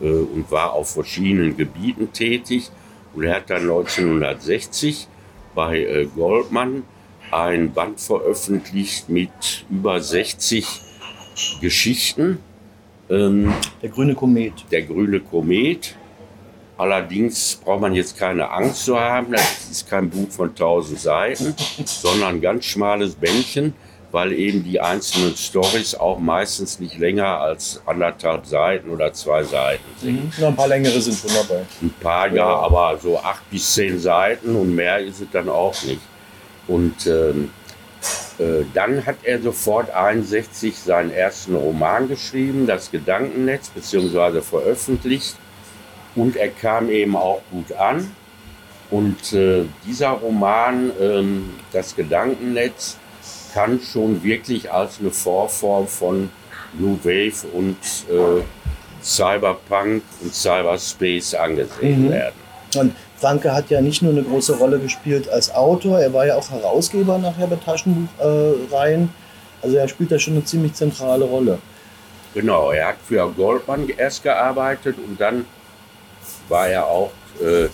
äh, 0.00 0.06
und 0.06 0.50
war 0.50 0.72
auf 0.72 0.90
verschiedenen 0.90 1.56
Gebieten 1.56 2.12
tätig. 2.12 2.70
Und 3.14 3.24
er 3.24 3.36
hat 3.36 3.50
dann 3.50 3.62
1960 3.62 5.08
bei 5.54 5.78
äh, 5.78 6.06
Goldman 6.06 6.84
ein 7.30 7.72
Band 7.72 8.00
veröffentlicht 8.00 9.08
mit 9.08 9.64
über 9.70 10.00
60 10.00 10.66
Geschichten. 11.60 12.38
Ähm, 13.08 13.52
der 13.82 13.90
grüne 13.90 14.14
Komet. 14.14 14.64
Der 14.70 14.82
grüne 14.82 15.20
Komet. 15.20 15.96
Allerdings 16.80 17.60
braucht 17.62 17.82
man 17.82 17.94
jetzt 17.94 18.18
keine 18.18 18.50
Angst 18.50 18.86
zu 18.86 18.98
haben. 18.98 19.32
Das 19.32 19.68
ist 19.70 19.90
kein 19.90 20.08
Buch 20.08 20.30
von 20.30 20.48
1000 20.48 20.98
Seiten, 20.98 21.54
sondern 21.84 22.36
ein 22.36 22.40
ganz 22.40 22.64
schmales 22.64 23.14
Bändchen, 23.16 23.74
weil 24.12 24.32
eben 24.32 24.64
die 24.64 24.80
einzelnen 24.80 25.36
Stories 25.36 25.94
auch 25.94 26.18
meistens 26.18 26.80
nicht 26.80 26.96
länger 26.96 27.38
als 27.38 27.82
anderthalb 27.84 28.46
Seiten 28.46 28.88
oder 28.88 29.12
zwei 29.12 29.42
Seiten 29.44 29.84
sind. 29.98 30.24
Mhm. 30.24 30.32
Ja, 30.38 30.48
ein 30.48 30.56
paar 30.56 30.68
längere 30.68 30.98
sind 31.02 31.18
schon 31.18 31.30
dabei. 31.34 31.66
Ein 31.82 31.94
paar, 32.00 32.28
ja, 32.28 32.34
ja, 32.36 32.46
aber 32.46 32.98
so 32.98 33.18
acht 33.18 33.50
bis 33.50 33.74
zehn 33.74 33.98
Seiten 33.98 34.56
und 34.56 34.74
mehr 34.74 35.00
ist 35.00 35.20
es 35.20 35.28
dann 35.30 35.50
auch 35.50 35.74
nicht. 35.82 36.00
Und 36.66 37.06
ähm, 37.06 37.50
äh, 38.38 38.64
dann 38.72 39.04
hat 39.04 39.16
er 39.24 39.38
sofort 39.42 39.90
61 39.90 40.78
seinen 40.78 41.10
ersten 41.10 41.56
Roman 41.56 42.08
geschrieben, 42.08 42.66
Das 42.66 42.90
Gedankennetz, 42.90 43.68
beziehungsweise 43.68 44.40
veröffentlicht 44.40 45.36
und 46.14 46.36
er 46.36 46.48
kam 46.48 46.88
eben 46.90 47.16
auch 47.16 47.40
gut 47.50 47.72
an. 47.72 48.10
Und 48.90 49.32
äh, 49.32 49.64
dieser 49.86 50.10
Roman, 50.10 50.90
ähm, 51.00 51.50
das 51.72 51.94
Gedankennetz, 51.94 52.96
kann 53.54 53.80
schon 53.80 54.22
wirklich 54.22 54.72
als 54.72 55.00
eine 55.00 55.10
Vorform 55.10 55.86
von 55.86 56.30
New 56.78 56.98
Wave 57.02 57.46
und 57.52 57.76
äh, 58.08 58.42
Cyberpunk 59.02 60.02
und 60.22 60.34
Cyberspace 60.34 61.34
angesehen 61.34 62.06
mhm. 62.06 62.10
werden. 62.10 62.34
Und 62.76 62.94
Franke 63.16 63.52
hat 63.52 63.70
ja 63.70 63.80
nicht 63.80 64.02
nur 64.02 64.12
eine 64.12 64.22
große 64.22 64.56
Rolle 64.56 64.78
gespielt 64.78 65.28
als 65.28 65.52
Autor, 65.52 66.00
er 66.00 66.12
war 66.12 66.26
ja 66.26 66.36
auch 66.36 66.50
Herausgeber 66.50 67.18
nachher 67.18 67.46
bei 67.46 67.56
Taschenbuchreihen. 67.56 69.04
Äh, 69.04 69.62
also 69.62 69.76
er 69.76 69.88
spielt 69.88 70.10
da 70.10 70.18
schon 70.18 70.34
eine 70.34 70.44
ziemlich 70.44 70.74
zentrale 70.74 71.24
Rolle. 71.24 71.58
Genau, 72.32 72.70
er 72.70 72.88
hat 72.88 72.96
für 73.06 73.28
Goldman 73.36 73.88
erst 73.88 74.22
gearbeitet 74.22 74.96
und 75.04 75.20
dann 75.20 75.44
war 76.50 76.68
er 76.68 76.86
auch 76.86 77.12
äh, 77.40 77.68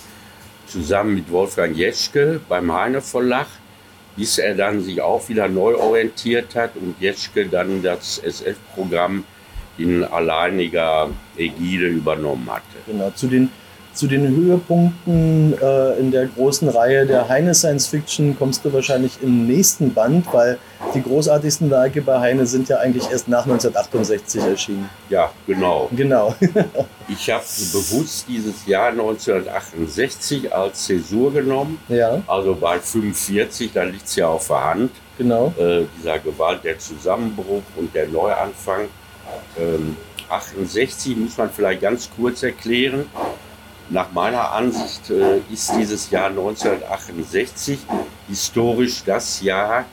zusammen 0.66 1.14
mit 1.14 1.30
Wolfgang 1.30 1.76
Jeschke 1.76 2.40
beim 2.48 2.72
Heine 2.72 3.00
Verlag, 3.00 3.46
bis 4.16 4.38
er 4.38 4.54
dann 4.54 4.82
sich 4.82 5.00
auch 5.00 5.28
wieder 5.28 5.48
neu 5.48 5.76
orientiert 5.76 6.54
hat 6.54 6.76
und 6.76 7.00
Jeschke 7.00 7.46
dann 7.46 7.82
das 7.82 8.18
SF-Programm 8.18 9.24
in 9.78 10.04
alleiniger 10.04 11.10
Ägide 11.36 11.88
übernommen 11.88 12.48
hatte. 12.50 12.64
Genau, 12.86 13.10
zu 13.10 13.26
den 13.26 13.50
zu 13.96 14.06
den 14.06 14.28
Höhepunkten 14.28 15.54
äh, 15.60 15.98
in 15.98 16.10
der 16.10 16.26
großen 16.26 16.68
Reihe 16.68 17.06
der 17.06 17.28
Heine 17.28 17.54
Science 17.54 17.86
Fiction 17.86 18.36
kommst 18.38 18.64
du 18.64 18.72
wahrscheinlich 18.72 19.22
im 19.22 19.46
nächsten 19.46 19.94
Band, 19.94 20.26
weil 20.32 20.58
die 20.94 21.02
großartigsten 21.02 21.70
Werke 21.70 22.02
bei 22.02 22.20
Heine 22.20 22.46
sind 22.46 22.68
ja 22.68 22.76
eigentlich 22.76 23.10
erst 23.10 23.28
nach 23.28 23.44
1968 23.44 24.42
erschienen. 24.42 24.90
Ja, 25.08 25.30
genau. 25.46 25.88
Genau. 25.96 26.34
ich 27.08 27.30
habe 27.30 27.44
bewusst 27.72 28.26
dieses 28.28 28.66
Jahr 28.66 28.88
1968 28.88 30.52
als 30.52 30.84
Zäsur 30.84 31.32
genommen. 31.32 31.80
Ja. 31.88 32.22
Also 32.26 32.54
bei 32.54 32.78
45, 32.78 33.72
da 33.72 33.84
liegt 33.84 34.06
es 34.06 34.16
ja 34.16 34.28
auf 34.28 34.48
der 34.48 34.64
Hand. 34.64 34.90
Genau. 35.16 35.54
Äh, 35.58 35.84
dieser 35.98 36.18
Gewalt, 36.18 36.64
der 36.64 36.78
Zusammenbruch 36.78 37.62
und 37.76 37.94
der 37.94 38.08
Neuanfang. 38.08 38.88
Ähm, 39.58 39.96
68 40.28 41.16
muss 41.16 41.38
man 41.38 41.50
vielleicht 41.50 41.80
ganz 41.80 42.10
kurz 42.14 42.42
erklären. 42.42 43.06
Nach 43.88 44.10
meiner 44.12 44.52
Ansicht 44.52 45.10
äh, 45.10 45.38
ist 45.52 45.72
dieses 45.76 46.10
Jahr 46.10 46.28
1968 46.28 47.78
historisch 48.28 49.02
das 49.04 49.40
Jahr, 49.40 49.84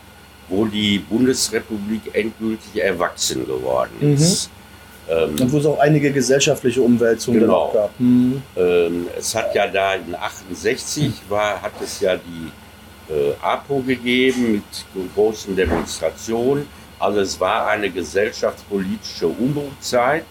wo 0.49 0.65
die 0.65 0.99
Bundesrepublik 0.99 2.01
endgültig 2.13 2.81
erwachsen 2.81 3.45
geworden 3.45 3.91
mhm. 3.99 4.13
ist. 4.13 4.49
Mhm. 4.49 4.63
Ähm, 5.09 5.35
Und 5.39 5.51
wo 5.51 5.57
es 5.57 5.65
auch 5.65 5.79
einige 5.79 6.11
gesellschaftliche 6.11 6.81
Umwälzungen 6.81 7.41
genau. 7.41 7.71
gab. 7.73 7.99
Mhm. 7.99 8.41
Ähm, 8.55 9.07
es 9.17 9.35
hat 9.35 9.53
ja 9.53 9.67
da 9.67 9.95
in 9.95 10.15
68 10.15 11.11
war, 11.29 11.61
hat 11.61 11.73
es 11.83 11.99
ja 11.99 12.15
die 12.15 13.13
äh, 13.13 13.33
APO 13.41 13.81
gegeben 13.81 14.53
mit 14.53 15.11
großen 15.13 15.55
Demonstrationen. 15.55 16.67
Also 16.99 17.19
es 17.19 17.39
war 17.39 17.67
eine 17.67 17.89
gesellschaftspolitische 17.89 19.27
Umbruchzeit 19.27 20.23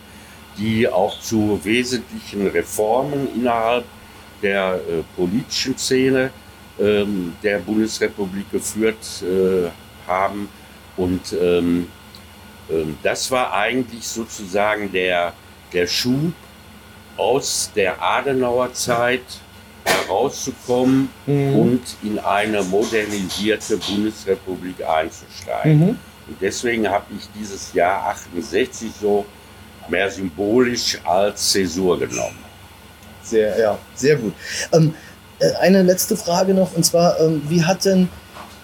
die 0.58 0.88
auch 0.88 1.18
zu 1.20 1.60
wesentlichen 1.62 2.46
Reformen 2.48 3.28
innerhalb 3.34 3.84
der 4.42 4.74
äh, 4.74 5.02
politischen 5.16 5.76
Szene 5.78 6.30
ähm, 6.80 7.34
der 7.42 7.58
Bundesrepublik 7.58 8.50
geführt 8.50 9.22
äh, 9.22 9.68
haben. 10.08 10.48
Und 10.96 11.32
ähm, 11.40 11.88
ähm, 12.70 12.96
das 13.02 13.30
war 13.30 13.52
eigentlich 13.52 14.06
sozusagen 14.06 14.90
der, 14.92 15.32
der 15.72 15.86
Schub 15.86 16.32
aus 17.16 17.70
der 17.74 18.02
Adenauer 18.02 18.72
Zeit 18.72 19.22
herauszukommen 19.84 21.08
Mhm. 21.26 21.54
und 21.58 21.82
in 22.02 22.18
eine 22.18 22.62
modernisierte 22.62 23.76
Bundesrepublik 23.76 24.76
einzusteigen. 24.86 25.78
Mhm. 25.78 25.88
Und 26.28 26.36
deswegen 26.40 26.88
habe 26.88 27.06
ich 27.16 27.28
dieses 27.38 27.72
Jahr 27.74 28.06
68 28.08 28.90
so 29.00 29.24
mehr 29.88 30.10
symbolisch 30.10 30.98
als 31.04 31.50
Zäsur 31.50 31.98
genommen. 31.98 32.38
Sehr, 33.22 33.58
ja, 33.58 33.78
sehr 33.94 34.16
gut. 34.16 34.34
Ähm, 34.72 34.94
äh, 35.38 35.52
eine 35.60 35.82
letzte 35.82 36.16
Frage 36.16 36.54
noch, 36.54 36.74
und 36.74 36.84
zwar, 36.84 37.18
ähm, 37.20 37.42
wie 37.48 37.64
hat 37.64 37.84
denn 37.84 38.08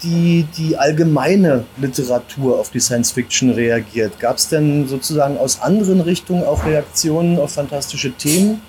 die, 0.03 0.47
die 0.57 0.77
allgemeine 0.77 1.65
Literatur 1.77 2.59
auf 2.59 2.71
die 2.71 2.81
Science 2.81 3.13
Fiction 3.13 3.51
reagiert? 3.51 4.19
Gab 4.21 4.37
es 4.37 4.49
denn 4.49 4.87
sozusagen 4.87 5.37
aus 5.39 5.61
anderen 5.61 6.01
Richtungen 6.01 6.45
auch 6.45 6.65
Reaktionen 6.65 7.39
auf 7.39 7.53
fantastische 7.53 8.13
Themen? 8.13 8.63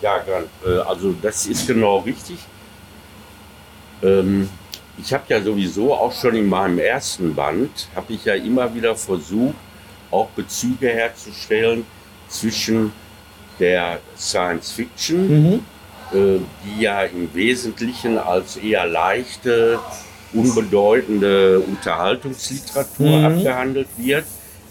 Ja, 0.00 0.18
äh, 0.64 0.78
also 0.80 1.14
das 1.20 1.46
ist 1.46 1.66
genau 1.66 1.98
richtig. 1.98 2.38
Ähm, 4.02 4.48
ich 4.98 5.12
habe 5.12 5.24
ja 5.28 5.40
sowieso 5.40 5.94
auch 5.94 6.12
schon 6.12 6.34
in 6.34 6.48
meinem 6.48 6.78
ersten 6.78 7.34
Band, 7.34 7.88
habe 7.94 8.12
ich 8.12 8.24
ja 8.24 8.34
immer 8.34 8.72
wieder 8.74 8.94
versucht, 8.94 9.54
auch 10.12 10.28
Bezüge 10.30 10.88
herzustellen 10.88 11.84
zwischen 12.28 12.92
der 13.58 13.98
Science 14.16 14.70
Fiction, 14.72 15.28
Mhm. 15.28 15.60
äh, 16.12 16.38
die 16.64 16.82
ja 16.82 17.02
im 17.02 17.32
Wesentlichen 17.34 18.18
als 18.18 18.56
eher 18.56 18.86
leichte, 18.86 19.78
unbedeutende 20.32 21.60
Unterhaltungsliteratur 21.60 23.18
Mhm. 23.18 23.24
abgehandelt 23.24 23.88
wird, 23.98 24.24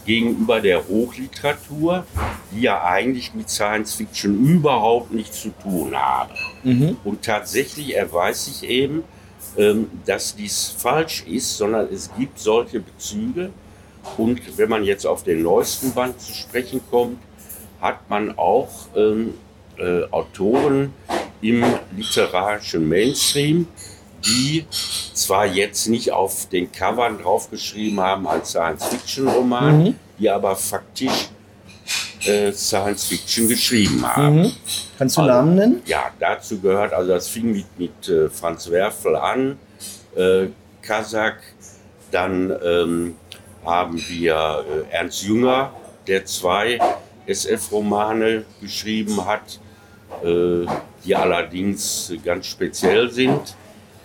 gegenüber 0.05 0.59
der 0.59 0.87
Hochliteratur, 0.87 2.05
die 2.51 2.61
ja 2.61 2.83
eigentlich 2.83 3.33
mit 3.35 3.49
Science 3.49 3.93
Fiction 3.95 4.43
überhaupt 4.43 5.11
nichts 5.11 5.41
zu 5.41 5.49
tun 5.61 5.95
haben. 5.95 6.31
Mhm. 6.63 6.97
Und 7.03 7.23
tatsächlich 7.23 7.95
erweist 7.95 8.45
sich 8.45 8.67
eben, 8.69 9.03
ähm, 9.57 9.87
dass 10.05 10.35
dies 10.35 10.73
falsch 10.77 11.23
ist, 11.27 11.57
sondern 11.57 11.87
es 11.93 12.09
gibt 12.17 12.39
solche 12.39 12.79
Bezüge. 12.79 13.51
Und 14.17 14.57
wenn 14.57 14.69
man 14.69 14.83
jetzt 14.83 15.05
auf 15.05 15.23
den 15.23 15.41
neuesten 15.43 15.93
Band 15.93 16.19
zu 16.19 16.33
sprechen 16.33 16.81
kommt, 16.89 17.17
hat 17.79 18.09
man 18.09 18.37
auch 18.37 18.69
ähm, 18.95 19.33
äh, 19.77 20.03
Autoren 20.11 20.93
im 21.41 21.63
literarischen 21.95 22.87
Mainstream, 22.87 23.67
die 24.25 24.65
zwar 25.13 25.47
jetzt 25.47 25.87
nicht 25.87 26.11
auf 26.11 26.47
den 26.49 26.71
Covern 26.71 27.19
draufgeschrieben 27.19 27.99
haben 27.99 28.27
als 28.27 28.51
Science-Fiction-Roman, 28.51 29.83
Mhm. 29.83 29.95
die 30.19 30.29
aber 30.29 30.55
faktisch 30.55 31.29
äh, 32.25 32.51
Science-Fiction 32.51 33.47
geschrieben 33.47 34.05
haben. 34.05 34.41
Mhm. 34.43 34.51
Kannst 34.99 35.17
du 35.17 35.21
Also, 35.21 35.33
Namen 35.33 35.55
nennen? 35.55 35.81
Ja, 35.87 36.11
dazu 36.19 36.59
gehört, 36.59 36.93
also 36.93 37.09
das 37.11 37.27
fing 37.27 37.51
mit, 37.51 37.65
mit 37.79 38.07
äh, 38.09 38.29
Franz 38.29 38.69
Werfel 38.69 39.15
an, 39.15 39.57
äh, 40.15 40.47
Kazak, 40.83 41.37
dann 42.11 42.53
ähm, 42.63 43.15
haben 43.65 44.01
wir 44.09 44.65
äh, 44.89 44.93
Ernst 44.93 45.23
Jünger, 45.23 45.73
der 46.07 46.25
zwei 46.25 46.79
SF-Romane 47.25 48.45
geschrieben 48.61 49.25
hat, 49.25 49.59
äh, 50.23 50.65
die 51.05 51.15
allerdings 51.15 52.13
ganz 52.23 52.47
speziell 52.47 53.11
sind. 53.11 53.55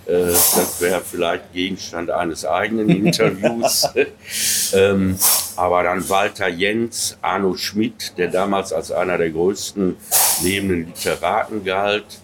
Äh, 0.06 0.26
das 0.26 0.80
wäre 0.80 1.00
vielleicht 1.00 1.52
Gegenstand 1.52 2.10
eines 2.10 2.44
eigenen 2.44 2.88
Interviews. 3.06 3.88
ähm, 4.74 5.18
aber 5.56 5.82
dann 5.82 6.08
Walter 6.08 6.48
Jens, 6.48 7.18
Arno 7.22 7.56
Schmidt, 7.56 8.16
der 8.18 8.28
damals 8.28 8.72
als 8.72 8.92
einer 8.92 9.18
der 9.18 9.30
größten 9.30 9.96
lebenden 10.42 10.86
Literaten 10.86 11.64
galt, 11.64 12.20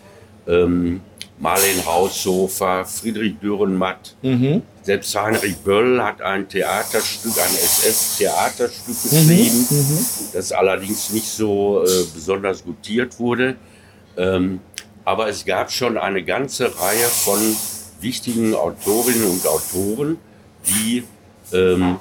ähm, 0.47 1.01
Marlen 1.43 1.85
Haushofer, 1.85 2.85
Friedrich 2.85 3.35
Dürrenmatt, 3.41 4.15
Mhm. 4.23 4.63
selbst 4.83 5.13
Heinrich 5.21 5.57
Böll 5.57 6.01
hat 6.01 6.23
ein 6.23 6.49
Theaterstück, 6.49 7.33
ein 7.37 7.53
SF-Theaterstück 7.57 8.95
Mhm. 8.95 9.11
geschrieben, 9.29 9.67
Mhm. 9.69 9.99
das 10.35 10.53
allerdings 10.53 11.11
nicht 11.11 11.27
so 11.27 11.83
äh, 11.85 12.05
besonders 12.15 12.63
gutiert 12.63 13.19
wurde. 13.19 13.57
Ähm, 14.17 14.61
aber 15.05 15.29
es 15.29 15.45
gab 15.45 15.73
schon 15.73 15.99
eine 15.99 16.23
ganze 16.23 16.67
Reihe 16.81 17.09
von 17.09 17.41
wichtigen 18.01 18.55
Autorinnen 18.55 19.25
und 19.25 19.45
Autoren, 19.45 20.19
die 20.69 21.03
ähm, 21.53 21.97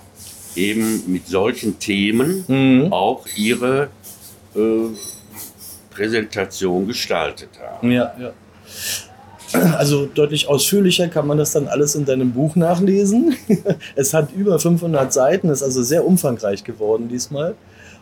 eben 0.56 1.12
mit 1.12 1.28
solchen 1.28 1.80
Themen 1.80 2.46
Mhm. 2.48 2.94
auch 2.94 3.26
ihre 3.36 3.90
äh, 4.56 4.60
Präsentation 5.90 6.86
gestaltet 6.88 7.50
haben. 7.60 7.90
Ja, 7.92 8.14
ja. 8.20 8.32
Also 9.78 10.06
deutlich 10.06 10.48
ausführlicher 10.48 11.08
kann 11.08 11.28
man 11.28 11.38
das 11.38 11.52
dann 11.54 11.68
alles 11.68 11.96
in 11.96 12.06
deinem 12.06 12.32
Buch 12.32 12.56
nachlesen. 12.56 13.36
Es 13.96 14.14
hat 14.14 14.32
über 14.36 14.60
500 14.60 15.12
Seiten, 15.12 15.50
ist 15.50 15.64
also 15.64 15.84
sehr 15.84 16.06
umfangreich 16.06 16.64
geworden 16.64 17.10
diesmal. 17.10 17.56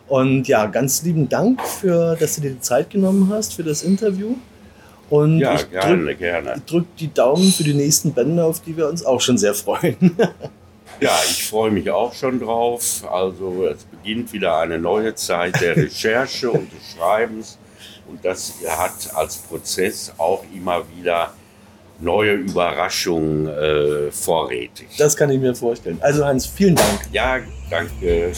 Und 0.08 0.48
ja, 0.48 0.66
ganz 0.66 1.02
lieben 1.02 1.28
Dank 1.28 1.62
für, 1.62 2.16
dass 2.16 2.34
du 2.34 2.40
dir 2.40 2.50
die 2.50 2.60
Zeit 2.60 2.90
genommen 2.90 3.30
hast 3.32 3.54
für 3.54 3.62
das 3.62 3.82
Interview. 3.82 4.34
Und 5.08 5.38
Ja, 5.38 5.54
ich 5.54 5.62
drück, 5.62 5.70
gerne, 5.70 6.14
gerne. 6.16 6.54
ich 6.56 6.64
drück 6.64 6.86
die 6.98 7.12
Daumen 7.12 7.50
für 7.52 7.64
die 7.64 7.74
nächsten 7.74 8.12
Bände, 8.12 8.44
auf 8.44 8.60
die 8.60 8.76
wir 8.76 8.88
uns 8.88 9.04
auch 9.04 9.20
schon 9.20 9.38
sehr 9.38 9.54
freuen. 9.54 10.16
Ja, 11.00 11.18
ich 11.30 11.46
freue 11.46 11.70
mich 11.70 11.90
auch 11.90 12.12
schon 12.12 12.40
drauf. 12.40 13.04
Also 13.10 13.64
es 13.66 13.84
beginnt 13.84 14.34
wieder 14.34 14.58
eine 14.58 14.78
neue 14.78 15.14
Zeit 15.14 15.58
der 15.62 15.74
Recherche 15.74 16.50
und 16.50 16.70
des 16.70 16.92
Schreibens. 16.94 17.56
Und 18.06 18.22
das 18.22 18.52
hat 18.68 19.14
als 19.14 19.36
Prozess 19.38 20.12
auch 20.18 20.44
immer 20.54 20.82
wieder 20.94 21.32
neue 22.00 22.32
Überraschungen 22.34 23.46
äh, 23.46 24.10
vorrätig. 24.10 24.88
Das 24.98 25.16
kann 25.16 25.30
ich 25.30 25.38
mir 25.40 25.54
vorstellen. 25.54 25.98
Also 26.00 26.24
Hans, 26.24 26.46
vielen 26.46 26.74
Dank. 26.74 27.00
ja, 27.12 27.38
danke. 27.68 28.32